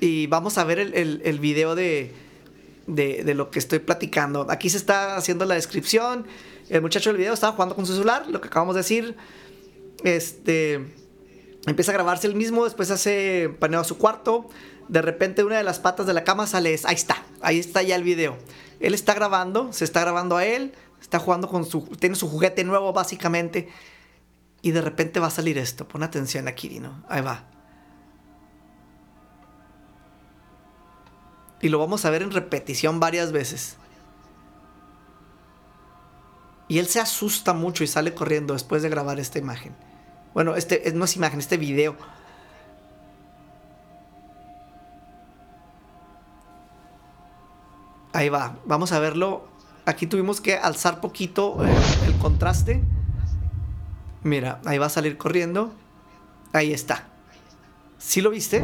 [0.00, 2.12] Y vamos a ver el, el, video de,
[2.86, 4.46] de, de, lo que estoy platicando.
[4.50, 6.26] Aquí se está haciendo la descripción.
[6.68, 9.16] El muchacho del video estaba jugando con su celular, lo que acabamos de decir.
[10.02, 10.94] Este.
[11.66, 14.48] Empieza a grabarse el mismo, después hace paneo a su cuarto.
[14.88, 17.96] De repente una de las patas de la cama sale, ahí está, ahí está ya
[17.96, 18.36] el video.
[18.80, 22.64] Él está grabando, se está grabando a él, está jugando con su, tiene su juguete
[22.64, 23.68] nuevo básicamente.
[24.60, 27.44] Y de repente va a salir esto, pon atención aquí, Dino, ahí va.
[31.62, 33.78] Y lo vamos a ver en repetición varias veces.
[36.68, 39.74] Y él se asusta mucho y sale corriendo después de grabar esta imagen.
[40.32, 41.96] Bueno, este no es imagen, este video.
[48.12, 49.48] Ahí va, vamos a verlo.
[49.86, 51.74] Aquí tuvimos que alzar poquito eh,
[52.06, 52.82] el contraste.
[54.22, 55.74] Mira, ahí va a salir corriendo.
[56.52, 57.08] Ahí está.
[57.98, 58.62] ¿Sí lo viste?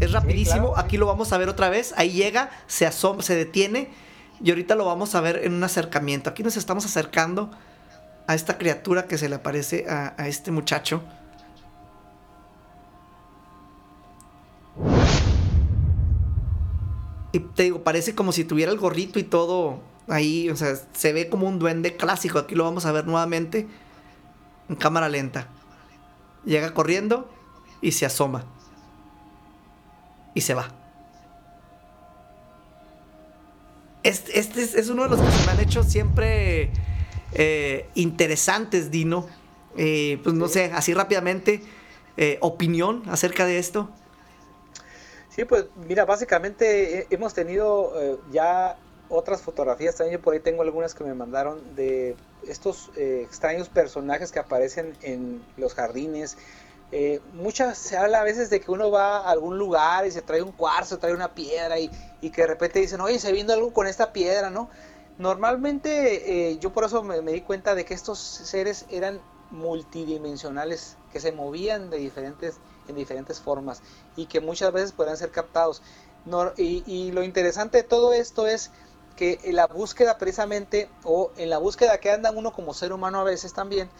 [0.00, 0.74] Es rapidísimo.
[0.76, 1.92] Aquí lo vamos a ver otra vez.
[1.96, 3.90] Ahí llega, se asoma, se detiene
[4.40, 6.30] y ahorita lo vamos a ver en un acercamiento.
[6.30, 7.50] Aquí nos estamos acercando
[8.26, 11.02] a esta criatura que se le aparece a, este muchacho.
[17.32, 20.50] Y te digo, parece como si tuviera el gorrito y todo ahí.
[20.50, 22.38] O sea, se ve como un duende clásico.
[22.38, 23.66] Aquí lo vamos a ver nuevamente
[24.68, 25.48] en cámara lenta.
[26.44, 27.28] Llega corriendo
[27.80, 28.44] y se asoma.
[30.34, 30.77] Y se va.
[34.02, 36.70] Este, es, uno de los que se me han hecho siempre
[37.32, 39.26] eh, interesantes, Dino.
[39.76, 41.62] Eh, pues no sé, así rápidamente,
[42.16, 43.90] eh, opinión acerca de esto.
[45.28, 48.76] Sí, pues mira, básicamente hemos tenido ya
[49.08, 54.40] otras fotografías, también por ahí tengo algunas que me mandaron de estos extraños personajes que
[54.40, 56.36] aparecen en los jardines,
[56.90, 60.22] eh, muchas se habla a veces de que uno va a algún lugar y se
[60.22, 63.72] trae un cuarzo, trae una piedra y, que de repente dicen, oye, se viendo algo
[63.72, 64.70] con esta piedra, ¿no?
[65.18, 69.20] Normalmente eh, yo por eso me, di cuenta de que estos seres eran
[69.50, 73.82] multidimensionales, que se movían de diferentes, en diferentes formas
[74.16, 75.82] y que muchas veces podrían ser captados.
[76.56, 78.70] y, y lo interesante de todo esto es
[79.16, 83.20] que en la búsqueda precisamente, o en la búsqueda que anda uno como ser humano
[83.20, 83.90] a veces también,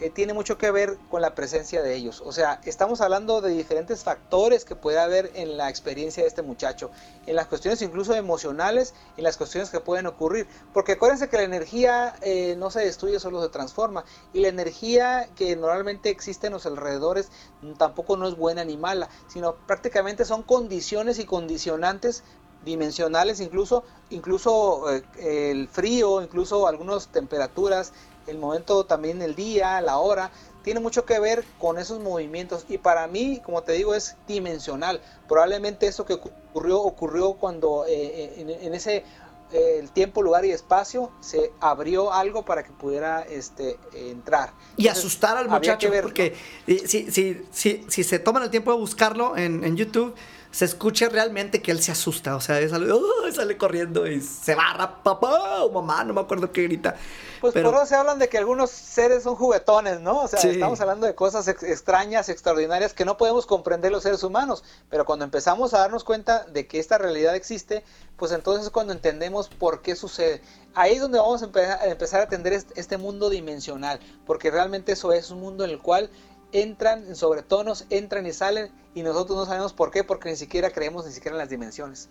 [0.00, 2.22] eh, tiene mucho que ver con la presencia de ellos.
[2.24, 6.42] O sea, estamos hablando de diferentes factores que puede haber en la experiencia de este
[6.42, 6.90] muchacho,
[7.26, 10.46] en las cuestiones incluso emocionales, en las cuestiones que pueden ocurrir.
[10.72, 14.04] Porque acuérdense que la energía eh, no se destruye, solo se transforma.
[14.32, 17.30] Y la energía que normalmente existe en los alrededores
[17.76, 22.22] tampoco no es buena ni mala, sino prácticamente son condiciones y condicionantes
[22.64, 27.92] dimensionales incluso incluso eh, el frío incluso algunas temperaturas
[28.28, 30.30] el momento también el día, la hora,
[30.62, 35.00] tiene mucho que ver con esos movimientos y para mí, como te digo, es dimensional.
[35.26, 39.04] Probablemente eso que ocurrió ocurrió cuando eh, eh, en, ese
[39.52, 44.52] eh, el tiempo, lugar y espacio, se abrió algo para que pudiera este, entrar.
[44.76, 48.70] Y Entonces, asustar al muchacho, ver, porque si, si, si, si se toman el tiempo
[48.72, 50.14] de buscarlo en, en YouTube,
[50.50, 52.34] se escucha realmente que él se asusta.
[52.36, 53.02] O sea, sale, ¡oh!
[53.32, 56.96] sale corriendo y se barra, papá o mamá, no me acuerdo qué grita.
[57.40, 60.22] Pues Pero- por eso se hablan de que algunos seres son juguetones, ¿no?
[60.22, 60.48] O sea, Sí.
[60.48, 65.04] estamos hablando de cosas ex- extrañas, extraordinarias que no podemos comprender los seres humanos, pero
[65.04, 67.84] cuando empezamos a darnos cuenta de que esta realidad existe,
[68.16, 70.42] pues entonces es cuando entendemos por qué sucede.
[70.74, 74.50] Ahí es donde vamos a empe- a empezar a entender est- este mundo dimensional, porque
[74.50, 76.10] realmente eso es un mundo en el cual
[76.52, 80.70] entran en sobretonos, entran y salen, y nosotros no sabemos por qué, porque ni siquiera
[80.70, 82.08] creemos ni siquiera en las dimensiones.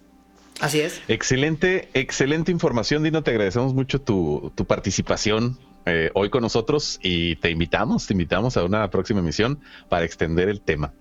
[0.59, 1.01] Así es.
[1.07, 3.23] Excelente, excelente información, Dino.
[3.23, 8.57] Te agradecemos mucho tu, tu participación eh, hoy con nosotros y te invitamos, te invitamos
[8.57, 10.93] a una próxima emisión para extender el tema.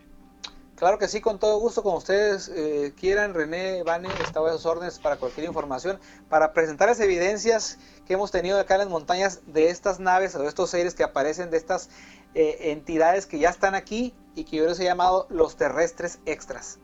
[0.76, 4.66] Claro que sí, con todo gusto, como ustedes eh, quieran, René, Vane, estaba a sus
[4.66, 5.98] órdenes para cualquier información,
[6.28, 10.42] para presentar las evidencias que hemos tenido acá en las montañas de estas naves o
[10.42, 11.88] de estos seres que aparecen, de estas
[12.34, 16.78] eh, entidades que ya están aquí y que yo les he llamado los terrestres extras.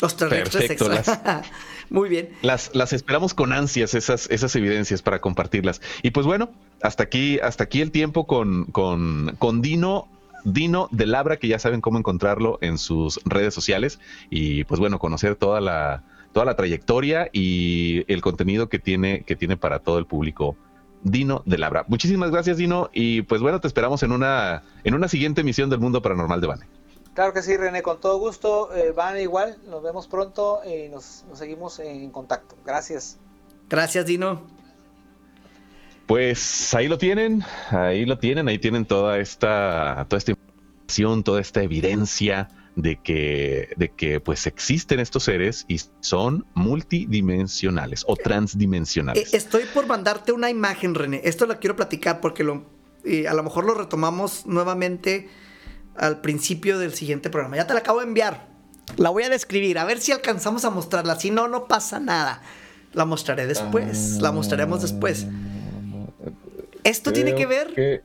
[0.00, 1.42] Los terrestres Perfecto, extra.
[1.88, 2.36] Muy bien.
[2.42, 5.80] Las, las esperamos con ansias esas, esas evidencias para compartirlas.
[6.02, 6.50] Y pues bueno,
[6.82, 10.08] hasta aquí, hasta aquí el tiempo con, con, con Dino.
[10.44, 13.98] Dino de Labra, que ya saben cómo encontrarlo en sus redes sociales.
[14.30, 19.36] Y pues bueno, conocer toda la, toda la trayectoria y el contenido que tiene, que
[19.36, 20.56] tiene para todo el público.
[21.02, 21.84] Dino de Labra.
[21.88, 22.90] Muchísimas gracias, Dino.
[22.92, 26.46] Y pues bueno, te esperamos en una, en una siguiente emisión del Mundo Paranormal de
[26.46, 26.66] Bane.
[27.14, 28.74] Claro que sí, René, con todo gusto.
[28.74, 32.56] Eh, Vane igual, nos vemos pronto y nos, nos seguimos en contacto.
[32.64, 33.18] Gracias.
[33.68, 34.42] Gracias, Dino.
[36.06, 41.40] Pues ahí lo tienen, ahí lo tienen, ahí tienen toda esta, toda esta información, toda
[41.40, 48.22] esta evidencia de que, de que pues existen estos seres y son multidimensionales o Eh,
[48.22, 49.32] transdimensionales.
[49.32, 51.22] Estoy por mandarte una imagen, René.
[51.24, 52.66] Esto lo quiero platicar porque lo,
[53.04, 55.28] eh, a lo mejor lo retomamos nuevamente
[55.96, 57.56] al principio del siguiente programa.
[57.56, 58.48] Ya te la acabo de enviar.
[58.96, 61.18] La voy a describir, a ver si alcanzamos a mostrarla.
[61.18, 62.42] Si no, no pasa nada.
[62.92, 64.18] La mostraré después.
[64.20, 65.26] La mostraremos después.
[66.84, 67.72] Esto tiene que ver.
[67.78, 68.00] ¿Es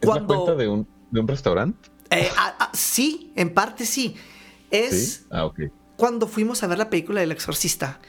[0.00, 1.88] cuando- la cuenta de un, de un restaurante?
[2.10, 4.14] eh, ah, ah, sí, en parte sí.
[4.70, 5.26] Es Sí.
[5.30, 5.60] Ah, ok.
[5.96, 8.00] cuando fuimos a ver la película del exorcista.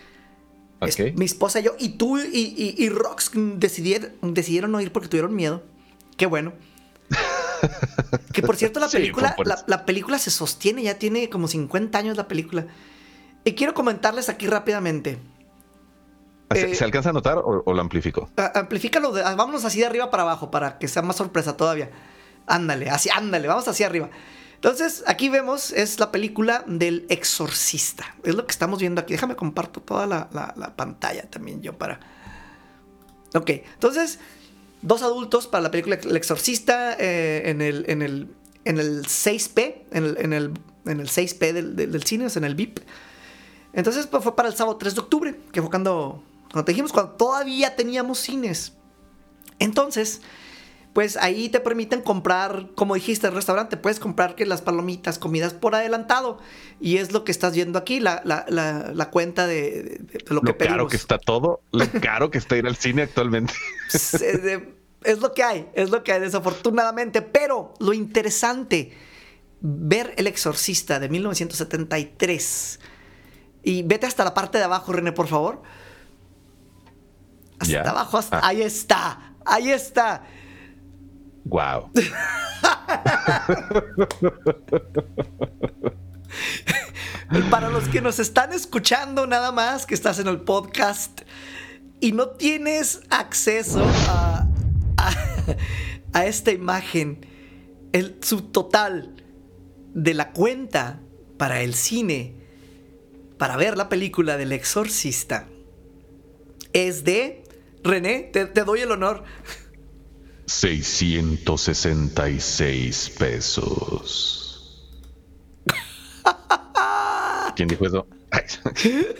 [0.81, 1.13] Es- Ok.
[1.15, 5.07] mi esposa y yo, y tú y, y, y Rox decidieron, decidieron no ir porque
[5.07, 5.63] tuvieron miedo.
[6.17, 6.53] Qué bueno.
[8.33, 9.35] que por cierto, la película,
[9.67, 12.67] la película se sostiene, ya tiene como 50 años la película.
[13.45, 15.17] Y quiero comentarles aquí rápidamente.
[16.51, 18.29] ¿Se, eh, se alcanza a notar o, o lo amplifico?
[18.37, 21.57] Ah, Amplifícalo, de- ah, vámonos así de arriba para abajo para que sea más sorpresa
[21.57, 21.89] todavía.
[22.47, 24.09] Ándale, así, ándale, vamos hacia arriba.
[24.55, 28.15] Entonces, aquí vemos, es la película del exorcista.
[28.23, 29.13] Es lo que estamos viendo aquí.
[29.13, 31.99] Déjame comparto toda la, la- la pantalla también yo para...
[33.35, 34.19] Ok, entonces,
[34.81, 38.27] dos adultos para la película El exorcista eh, en, el, en, el,
[38.65, 40.51] en el 6P, en el, en el,
[40.85, 42.79] en el 6P del, del, del cine, o sea, en el VIP.
[43.73, 46.23] Entonces pues, fue para el sábado 3 de octubre, que fue cuando,
[46.53, 48.73] cuando te dijimos, cuando todavía teníamos cines.
[49.59, 50.21] Entonces,
[50.93, 55.53] pues ahí te permiten comprar, como dijiste, el restaurante, puedes comprar que las palomitas, comidas
[55.55, 56.37] por adelantado.
[56.79, 60.23] Y es lo que estás viendo aquí, la, la, la, la cuenta de, de- de
[60.27, 60.75] lo, Lo, que pedimos.
[60.77, 63.53] caro que está todo, lo caro que está ir al cine actualmente.
[65.03, 67.21] Es lo que hay, es lo que hay, desafortunadamente.
[67.21, 68.93] Pero lo interesante,
[69.59, 72.79] ver El Exorcista de 1973.
[73.63, 75.61] Y vete hasta la parte de abajo, René, por favor.
[77.79, 78.47] Hasta abajo, hasta- Ah.
[78.47, 80.23] ahí está, ahí está.
[81.45, 81.91] Wow.
[87.49, 91.21] Para los que nos están escuchando nada más, que estás en el podcast
[91.99, 94.47] y no tienes acceso a,
[94.97, 95.11] a,
[96.13, 97.25] a esta imagen,
[97.91, 99.15] el subtotal
[99.93, 100.99] de la cuenta
[101.37, 102.35] para el cine,
[103.37, 105.47] para ver la película del exorcista,
[106.73, 107.42] es de...
[107.83, 109.23] René, te, te doy el honor.
[110.45, 114.83] 666 pesos.
[117.55, 118.07] ¿Quién dijo eso?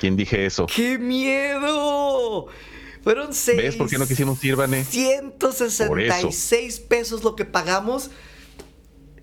[0.00, 0.66] ¿Quién dije eso?
[0.66, 2.46] ¡Qué miedo!
[3.02, 3.56] Fueron seis.
[3.56, 4.84] ¿Ves por qué no quisimos ir, Vane?
[4.84, 8.10] 166 pesos lo que pagamos.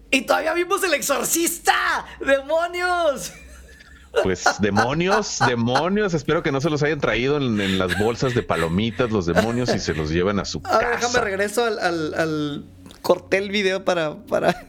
[0.10, 2.06] Y todavía vimos el exorcista.
[2.20, 3.34] ¡Demonios!
[4.22, 6.14] Pues demonios, demonios.
[6.14, 9.74] Espero que no se los hayan traído en, en las bolsas de palomitas los demonios
[9.74, 11.22] y se los lleven a su A ver, déjame casa.
[11.22, 12.66] regreso al, al, al-
[13.02, 14.68] Corté el video para, para...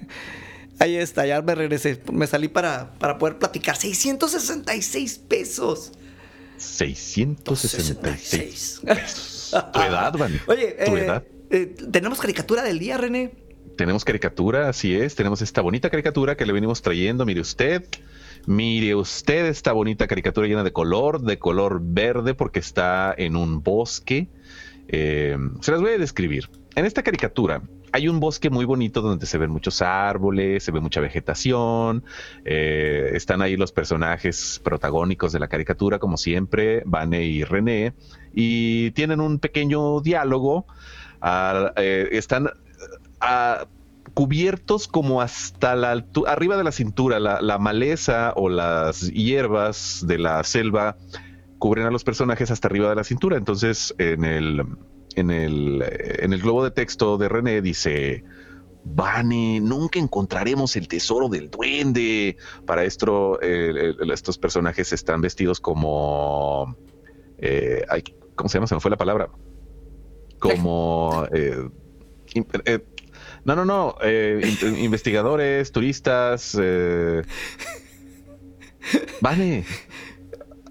[0.81, 2.01] Ahí está, ya me regresé.
[2.13, 3.77] Me salí para, para poder platicar.
[3.77, 5.93] 666 pesos.
[6.57, 9.55] 666 pesos.
[9.73, 10.39] Tu edad, Vani.
[10.47, 11.23] Oye, tu eh, edad.
[11.51, 13.33] eh, tenemos caricatura del día, René.
[13.77, 15.15] Tenemos caricatura, así es.
[15.15, 17.25] Tenemos esta bonita caricatura que le venimos trayendo.
[17.25, 17.85] Mire usted.
[18.47, 23.63] Mire usted esta bonita caricatura llena de color, de color verde, porque está en un
[23.63, 24.29] bosque.
[24.89, 26.51] Eh, se las voy a describir.
[26.75, 27.63] En esta caricatura
[27.93, 32.05] hay un bosque muy bonito donde se ven muchos árboles, se ve mucha vegetación.
[32.45, 37.95] eh, están ahí los personajes protagónicos de la caricatura, como siempre, Vane y René,
[38.33, 40.67] y tienen un pequeño diálogo.
[41.77, 42.51] Eh, están
[43.21, 43.67] ah,
[44.13, 50.05] cubiertos como hasta la altura, arriba de la cintura, la, la maleza o las hierbas
[50.07, 50.97] de la selva
[51.59, 53.37] cubren a los personajes hasta arriba de la cintura.
[53.39, 54.63] Entonces, en el,
[55.17, 55.83] en el,
[56.21, 58.25] en el globo de texto de René dice,
[58.85, 62.37] Vane, nunca encontraremos el tesoro del duende.
[62.67, 66.77] Para esto, estos personajes están vestidos como...
[67.39, 67.83] eh,
[68.37, 68.67] ¿Cómo se llama?
[68.67, 69.31] Se me fue la palabra.
[70.39, 71.25] Como...
[71.33, 71.71] eh,
[72.67, 72.85] eh,
[73.45, 73.97] no, no, no.
[74.03, 76.57] eh, in- investigadores, turistas.
[76.61, 77.23] Eh,
[79.21, 79.65] Vane.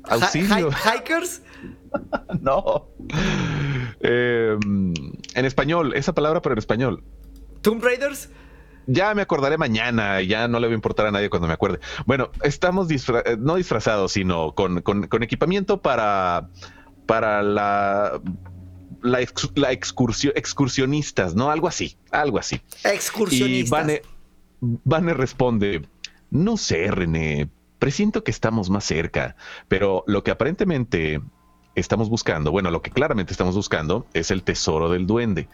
[0.04, 0.70] Auxilio.
[0.72, 1.42] Hi- hikers.
[2.42, 2.88] No.
[4.00, 7.04] Eh, en español, esa palabra, pero en español.
[7.62, 8.30] Tomb Raiders.
[8.88, 11.80] Ya me acordaré mañana, ya no le va a importar a nadie cuando me acuerde.
[12.08, 16.50] Bueno, estamos disfra- eh, no disfrazados, sino con, con- con equipamiento para,
[17.06, 18.20] para la,
[19.04, 21.52] la, ex- la excursio- excursionistas, ¿no?
[21.52, 22.62] Algo así, algo así.
[22.84, 23.70] Y Excursionistas.
[23.70, 24.02] Vane,
[24.62, 25.84] Vane responde,
[26.32, 27.50] no sé, René,
[27.80, 29.36] presiento que estamos más cerca,
[29.68, 31.22] pero lo que aparentemente
[31.76, 35.48] estamos buscando, bueno, lo que claramente estamos buscando es el tesoro del duende.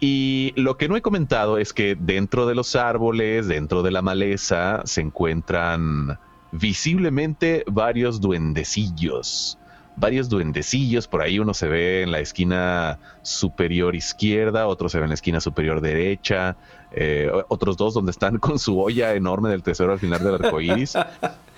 [0.00, 4.02] Y lo que no he comentado es que dentro de los árboles, dentro de la
[4.02, 6.18] maleza, se encuentran
[6.52, 9.58] visiblemente varios duendecillos.
[9.94, 15.04] Varios duendecillos, por ahí uno se ve en la esquina superior izquierda, otro se ve
[15.04, 16.56] en la esquina superior derecha,
[16.92, 20.60] eh, otros dos donde están con su olla enorme del tesoro al final del arco
[20.60, 20.94] iris.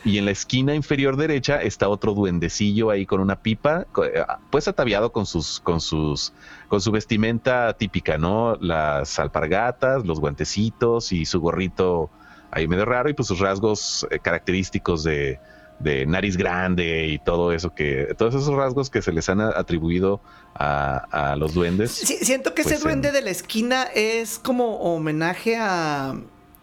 [0.07, 4.69] Y en la esquina inferior derecha está otro duendecillo ahí con una pipa, eh, pues
[4.69, 6.35] ataviado con sus, con sus,
[6.69, 8.57] con su vestimenta típica, ¿no?
[8.61, 12.11] Las alpargatas, los guantecitos y su gorrito
[12.51, 15.41] ahí medio raro y pues sus rasgos eh, característicos de,
[15.79, 20.21] de nariz grande y todo eso que, todos esos rasgos que se les han atribuido
[20.55, 21.91] a, a los duendes.
[21.93, 26.11] Sí, siento que ese Pues, duende en- de la esquina es como homenaje a,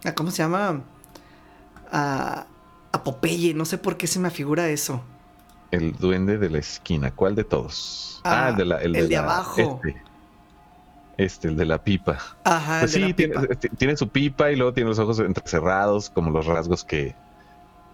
[0.05, 0.81] a ¿cómo se llama?
[1.91, 2.45] A,
[2.91, 3.53] a Popeye.
[3.53, 5.03] No sé por qué se me figura eso.
[5.71, 8.21] El duende de la esquina, ¿cuál de todos?
[8.23, 9.81] Ah, el de, la, el de de la- abajo.
[9.83, 10.01] Este,
[11.17, 12.17] Este, el de la pipa.
[12.43, 13.55] Ajá, Pues el de sí, la tiene, pipa.
[13.55, 17.15] t- tiene su pipa y luego tiene los ojos entrecerrados, como los rasgos que,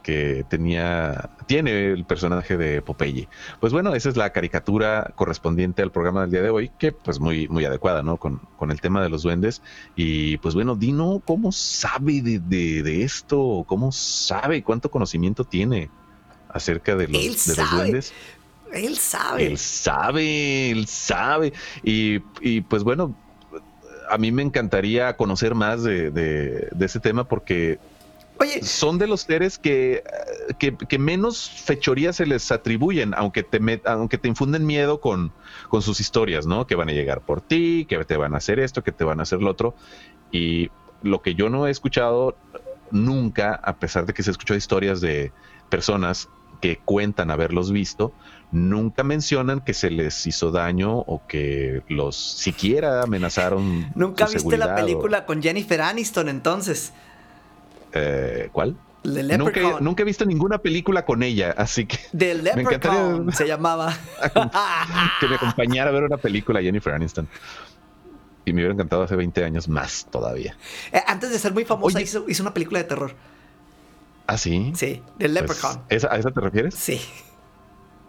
[0.07, 3.27] que tenía, tiene el personaje de Popeye.
[3.59, 7.19] Pues bueno, esa es la caricatura correspondiente al programa del día de hoy, que pues
[7.19, 8.15] muy, muy adecuada, ¿no?
[8.15, 9.61] Con, con el tema de los duendes.
[9.97, 13.65] Y pues bueno, Dino, ¿cómo sabe de, de- de esto?
[13.67, 14.63] ¿Cómo sabe?
[14.63, 15.89] ¿Cuánto conocimiento tiene
[16.47, 17.75] acerca de los, Él de los sabe.
[17.81, 18.13] duendes?
[18.71, 19.45] Él sabe.
[19.45, 21.51] Él sabe, él sabe.
[21.83, 23.13] Y, y, pues bueno,
[24.09, 27.77] a mí me encantaría conocer más de, de- de ese tema porque
[28.39, 30.03] Oye, son de los seres que,
[30.59, 35.31] que, que menos fechorías se les atribuyen, aunque te, met- aunque te infunden miedo con,
[35.69, 36.67] con sus historias, ¿no?
[36.67, 39.19] Que van a llegar por ti, que te van a hacer esto, que te van
[39.19, 39.75] a hacer lo otro.
[40.31, 40.69] Y
[41.03, 42.35] lo que yo no he escuchado
[42.91, 45.31] nunca, a pesar de que se escuchó historias de
[45.69, 46.29] personas
[46.61, 48.13] que cuentan haberlos visto,
[48.51, 53.91] nunca mencionan que se les hizo daño o que los siquiera amenazaron.
[53.95, 56.93] nunca su viste la o- película con Jennifer Aniston entonces.
[57.97, 58.75] Eh, ¿Cuál?
[59.03, 59.83] The Nunca, Leprechaun.
[59.83, 63.93] nunca he visto ninguna película con ella, así que The Leprechaun se llamaba.
[65.19, 67.27] que me acompañara a ver una película Jennifer Aniston.
[68.45, 70.55] Y me hubiera encantado hace 20 años más todavía.
[70.91, 73.13] Eh, Antes de ser muy famosa hizo, hizo una película de terror.
[74.25, 74.71] ¿Ah, sí?
[74.75, 75.81] Sí, The Pues, Leprechaun.
[75.89, 76.73] ¿esa- ¿A esa te refieres?
[76.75, 76.99] Sí.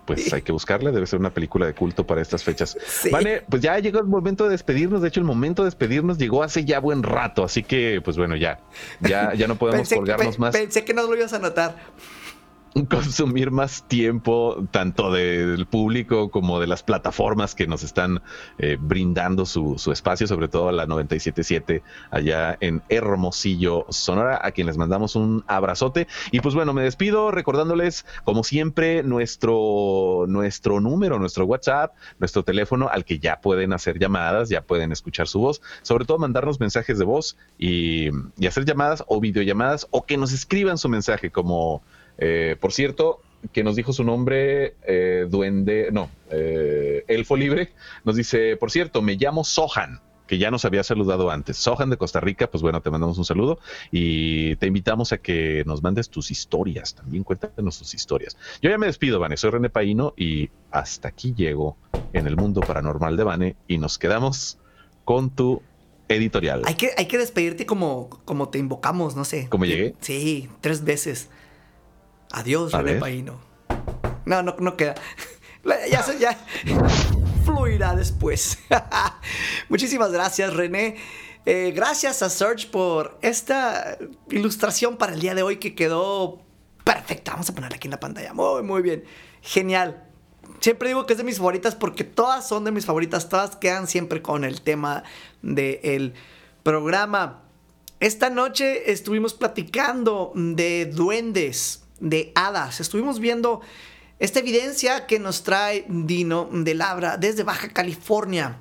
[0.09, 2.77] Pues hay que buscarla, debe ser una película de culto para estas fechas.
[2.87, 3.11] Sí.
[3.11, 5.03] Vale, pues ya llegó el momento de despedirnos.
[5.03, 7.45] De hecho, el momento de despedirnos llegó hace ya buen rato.
[7.45, 8.59] Así que, pues bueno, ya,
[9.01, 10.57] ya, ya no podemos Pensé, colgarnos pe- más.
[10.57, 11.77] pensé que no lo ibas a notar.
[12.89, 18.23] consumir más tiempo, tanto del público como de las plataformas que nos están
[18.59, 24.67] eh, brindando su, su espacio, sobre todo la 977 allá en Hermosillo, Sonora, a quien
[24.67, 26.07] les mandamos un abrazote.
[26.31, 32.89] Y pues bueno, me despido recordándoles, como siempre, nuestro, nuestro número, nuestro WhatsApp, nuestro teléfono
[32.89, 36.99] al que ya pueden hacer llamadas, ya pueden escuchar su voz, sobre todo mandarnos mensajes
[36.99, 38.09] de voz y,
[38.39, 41.83] y hacer llamadas o videollamadas o que nos escriban su mensaje como...
[42.19, 43.21] Eh, por cierto,
[43.53, 47.73] que nos dijo su nombre, eh, Duende, no, eh, Elfo Libre,
[48.05, 51.57] nos dice, por cierto, me llamo Sohan que ya nos había saludado antes.
[51.57, 53.59] Sohan de Costa Rica, pues bueno, te mandamos un saludo
[53.91, 56.95] y te invitamos a que nos mandes tus historias.
[56.95, 58.37] También cuéntanos tus historias.
[58.61, 59.39] Yo ya me despido, Vane.
[59.39, 61.79] Soy René Paino y hasta aquí llego
[62.13, 64.59] en el mundo paranormal de Vane y nos quedamos
[65.05, 65.63] con tu
[66.09, 66.63] editorial.
[66.67, 69.47] Hay que, hay que despedirte como, como te invocamos, no sé.
[69.49, 69.95] ¿Cómo llegué?
[70.01, 71.31] Sí, tres veces.
[72.33, 72.95] Adiós, René.
[73.01, 73.41] Paino.
[74.25, 74.95] No, no, no queda.
[75.91, 76.39] Ya, se- ya
[77.45, 78.59] fluirá después.
[79.69, 80.97] Muchísimas gracias, René.
[81.45, 83.99] Eh, gracias a Serge por esta
[84.31, 86.41] ilustración para el día de hoy que quedó
[86.85, 87.33] perfecta.
[87.33, 88.33] Vamos a ponerla aquí en la pantalla.
[88.33, 89.05] Muy, muy bien.
[89.43, 90.05] Genial.
[90.61, 93.29] Siempre digo que es de mis favoritas porque todas son de mis favoritas.
[93.29, 95.03] Todas quedan siempre con el tema
[95.43, 96.15] del
[96.63, 97.43] programa.
[98.01, 102.81] Esta noche estuvimos platicando de duendes, de hadas.
[102.81, 103.61] Estuvimos viendo
[104.19, 108.59] esta evidencia que nos trae Dino de Labra desde Baja California,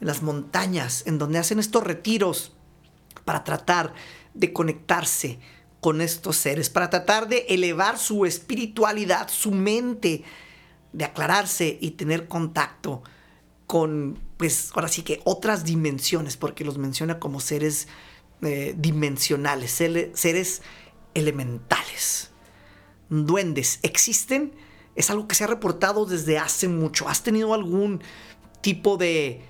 [0.00, 2.52] en las montañas, en donde hacen estos retiros
[3.24, 3.92] para tratar
[4.34, 5.38] de conectarse
[5.80, 10.22] con estos seres, para tratar de elevar su espiritualidad, su mente,
[10.92, 13.02] de aclararse y tener contacto
[13.66, 17.88] con, pues ahora sí que otras dimensiones, porque los menciona como seres
[18.42, 20.62] eh, dimensionales, seres
[21.14, 22.29] elementales.
[23.10, 24.52] Duendes, ¿existen?
[24.94, 27.08] Es algo que se ha reportado desde hace mucho.
[27.08, 28.02] ¿Has tenido algún
[28.60, 29.42] tipo de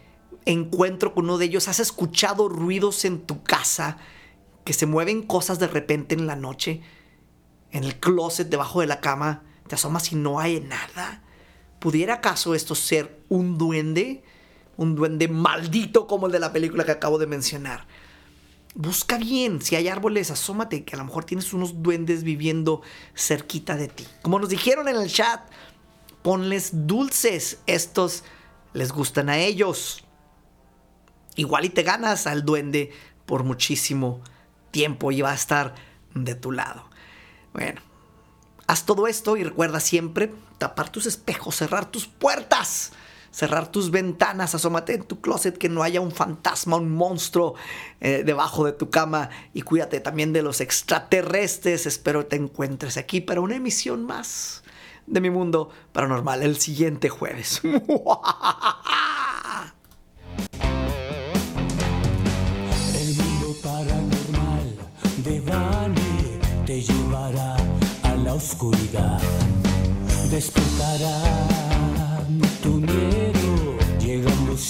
[0.47, 1.69] encuentro con uno de ellos?
[1.69, 3.99] ¿Has escuchado ruidos en tu casa?
[4.65, 6.81] Que se mueven cosas de repente en la noche.
[7.71, 9.43] En el closet, debajo de la cama.
[9.69, 11.23] Te asomas y no hay nada.
[11.79, 14.25] ¿Pudiera acaso esto ser un duende?
[14.77, 17.87] Un duende maldito como el de la película que acabo de mencionar.
[18.75, 22.83] Busca bien, si hay árboles, asómate, que a lo mejor tienes unos duendes viviendo
[23.15, 24.07] cerquita de ti.
[24.23, 25.41] Como nos dijeron en el chat,
[26.23, 28.23] ponles dulces, estos
[28.73, 30.05] les gustan a ellos.
[31.35, 32.93] Igual y te ganas al duende
[33.27, 34.21] por muchísimo
[34.71, 35.75] tiempo y va a estar
[36.15, 36.85] de tu lado.
[37.53, 37.81] Bueno,
[38.67, 42.93] haz todo esto y recuerda siempre tapar tus espejos, cerrar tus puertas,
[43.31, 47.55] cerrar tus ventanas, asómate en tu closet que no haya un fantasma, un monstruo
[48.01, 51.87] eh, debajo de tu cama y cuídate también de los extraterrestres.
[51.87, 54.63] Espero te encuentres aquí para una emisión más
[55.07, 57.61] de mi mundo paranormal el siguiente jueves.
[62.95, 64.77] El mundo paranormal
[65.25, 65.43] de
[66.67, 67.57] te llevará
[68.05, 69.21] a la oscuridad.
[70.31, 71.50] Despertará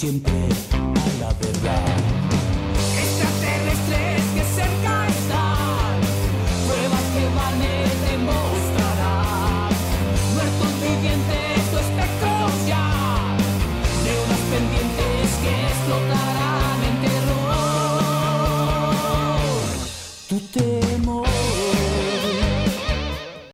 [0.01, 0.80] siempre.